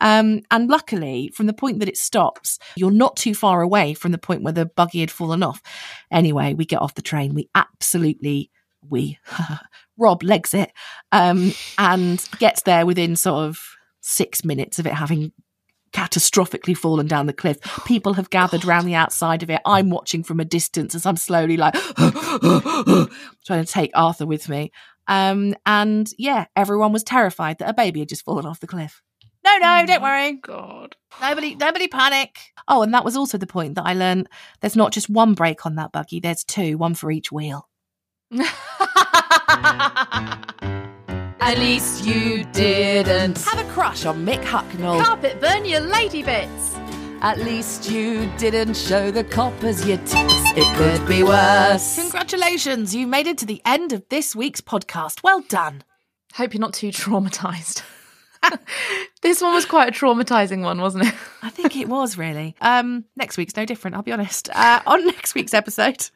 Um, 0.00 0.42
and 0.50 0.68
luckily, 0.68 1.30
from 1.34 1.46
the 1.46 1.52
point 1.52 1.78
that 1.80 1.88
it 1.88 1.96
stops, 1.96 2.58
you're 2.76 2.90
not 2.90 3.16
too 3.16 3.34
far 3.34 3.62
away 3.62 3.94
from 3.94 4.12
the 4.12 4.18
point 4.18 4.42
where 4.42 4.52
the 4.52 4.66
buggy 4.66 5.00
had 5.00 5.10
fallen 5.10 5.42
off. 5.42 5.62
Anyway, 6.10 6.54
we 6.54 6.64
get 6.64 6.82
off 6.82 6.94
the 6.94 7.02
train. 7.02 7.34
We 7.34 7.48
absolutely, 7.54 8.50
we, 8.88 9.18
Rob 9.98 10.22
legs 10.22 10.54
it, 10.54 10.72
um, 11.12 11.52
and 11.78 12.26
gets 12.38 12.62
there 12.62 12.84
within 12.84 13.16
sort 13.16 13.44
of 13.44 13.75
six 14.00 14.44
minutes 14.44 14.78
of 14.78 14.86
it 14.86 14.94
having 14.94 15.32
catastrophically 15.92 16.76
fallen 16.76 17.06
down 17.06 17.26
the 17.26 17.32
cliff. 17.32 17.58
People 17.86 18.14
have 18.14 18.30
gathered 18.30 18.64
round 18.64 18.86
the 18.86 18.94
outside 18.94 19.42
of 19.42 19.50
it. 19.50 19.60
I'm 19.64 19.90
watching 19.90 20.22
from 20.22 20.40
a 20.40 20.44
distance 20.44 20.94
as 20.94 21.06
I'm 21.06 21.16
slowly 21.16 21.56
like 21.56 21.74
trying 23.46 23.64
to 23.64 23.66
take 23.66 23.90
Arthur 23.94 24.26
with 24.26 24.48
me. 24.48 24.72
Um, 25.08 25.54
and 25.64 26.08
yeah, 26.18 26.46
everyone 26.54 26.92
was 26.92 27.02
terrified 27.02 27.58
that 27.58 27.70
a 27.70 27.74
baby 27.74 28.00
had 28.00 28.08
just 28.08 28.24
fallen 28.24 28.46
off 28.46 28.60
the 28.60 28.66
cliff. 28.66 29.02
No, 29.44 29.56
no, 29.58 29.84
don't 29.86 30.02
worry. 30.02 30.32
God. 30.32 30.96
Nobody, 31.20 31.54
nobody 31.54 31.86
panic. 31.86 32.36
Oh, 32.66 32.82
and 32.82 32.92
that 32.92 33.04
was 33.04 33.16
also 33.16 33.38
the 33.38 33.46
point 33.46 33.76
that 33.76 33.86
I 33.86 33.94
learned. 33.94 34.28
There's 34.60 34.74
not 34.74 34.92
just 34.92 35.08
one 35.08 35.34
brake 35.34 35.64
on 35.64 35.76
that 35.76 35.92
buggy. 35.92 36.18
There's 36.18 36.42
two, 36.42 36.76
one 36.76 36.94
for 36.94 37.12
each 37.12 37.30
wheel. 37.30 37.68
At 41.46 41.58
least 41.58 42.04
you 42.04 42.42
didn't. 42.46 43.38
Have 43.44 43.64
a 43.64 43.70
crush 43.70 44.04
on 44.04 44.26
Mick 44.26 44.42
Hucknall. 44.42 45.00
Carpet 45.00 45.40
burn 45.40 45.64
your 45.64 45.78
lady 45.78 46.24
bits. 46.24 46.74
At 47.20 47.38
least 47.38 47.88
you 47.88 48.28
didn't 48.36 48.74
show 48.74 49.12
the 49.12 49.22
coppers 49.22 49.86
your 49.86 49.98
tits. 49.98 50.34
It 50.56 50.76
could 50.76 51.06
be 51.06 51.22
worse. 51.22 52.00
Congratulations, 52.00 52.96
you 52.96 53.06
made 53.06 53.28
it 53.28 53.38
to 53.38 53.46
the 53.46 53.62
end 53.64 53.92
of 53.92 54.02
this 54.08 54.34
week's 54.34 54.60
podcast. 54.60 55.22
Well 55.22 55.40
done. 55.42 55.84
Hope 56.34 56.52
you're 56.52 56.60
not 56.60 56.74
too 56.74 56.88
traumatized. 56.88 57.84
this 59.22 59.40
one 59.40 59.54
was 59.54 59.66
quite 59.66 59.90
a 59.90 59.92
traumatizing 59.92 60.64
one, 60.64 60.80
wasn't 60.80 61.06
it? 61.06 61.14
I 61.42 61.50
think 61.50 61.76
it 61.76 61.88
was 61.88 62.18
really. 62.18 62.56
Um, 62.60 63.04
next 63.14 63.36
week's 63.36 63.54
no 63.54 63.64
different. 63.64 63.94
I'll 63.94 64.02
be 64.02 64.10
honest. 64.10 64.48
Uh, 64.52 64.80
on 64.84 65.06
next 65.06 65.36
week's 65.36 65.54
episode, 65.54 66.10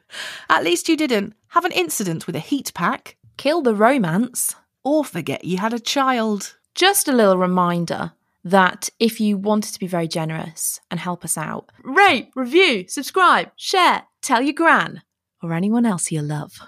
at 0.49 0.65
least 0.65 0.89
you 0.89 0.97
didn't 0.97 1.35
have 1.47 1.63
an 1.63 1.71
incident 1.71 2.27
with 2.27 2.35
a 2.35 2.39
heat 2.39 2.73
pack 2.75 3.15
Kill 3.41 3.63
the 3.63 3.73
romance. 3.73 4.55
Or 4.83 5.03
forget 5.05 5.45
you 5.45 5.57
had 5.57 5.73
a 5.73 5.79
child. 5.79 6.55
Just 6.73 7.07
a 7.07 7.11
little 7.11 7.37
reminder 7.37 8.13
that 8.43 8.89
if 8.99 9.19
you 9.19 9.37
wanted 9.37 9.73
to 9.73 9.79
be 9.79 9.87
very 9.87 10.07
generous 10.07 10.79
and 10.89 10.99
help 10.99 11.23
us 11.23 11.37
out, 11.37 11.71
rate, 11.83 12.31
review, 12.35 12.87
subscribe, 12.87 13.51
share, 13.55 14.03
tell 14.21 14.41
your 14.41 14.53
gran 14.53 15.03
or 15.43 15.53
anyone 15.53 15.85
else 15.85 16.11
you 16.11 16.21
love. 16.21 16.59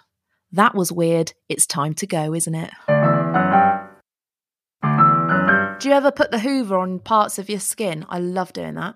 That 0.52 0.76
was 0.76 0.91
weird. 0.91 1.34
It's 1.49 1.65
time 1.65 1.93
to 1.95 2.08
go, 2.08 2.34
isn't 2.34 2.56
it? 2.56 2.71
Do 5.80 5.89
you 5.89 5.95
ever 5.95 6.12
put 6.12 6.32
the 6.32 6.39
Hoover 6.39 6.78
on 6.78 6.99
parts 6.99 7.39
of 7.39 7.49
your 7.49 7.60
skin? 7.60 8.06
I 8.08 8.19
love 8.19 8.54
doing 8.54 8.76
that. 8.76 8.95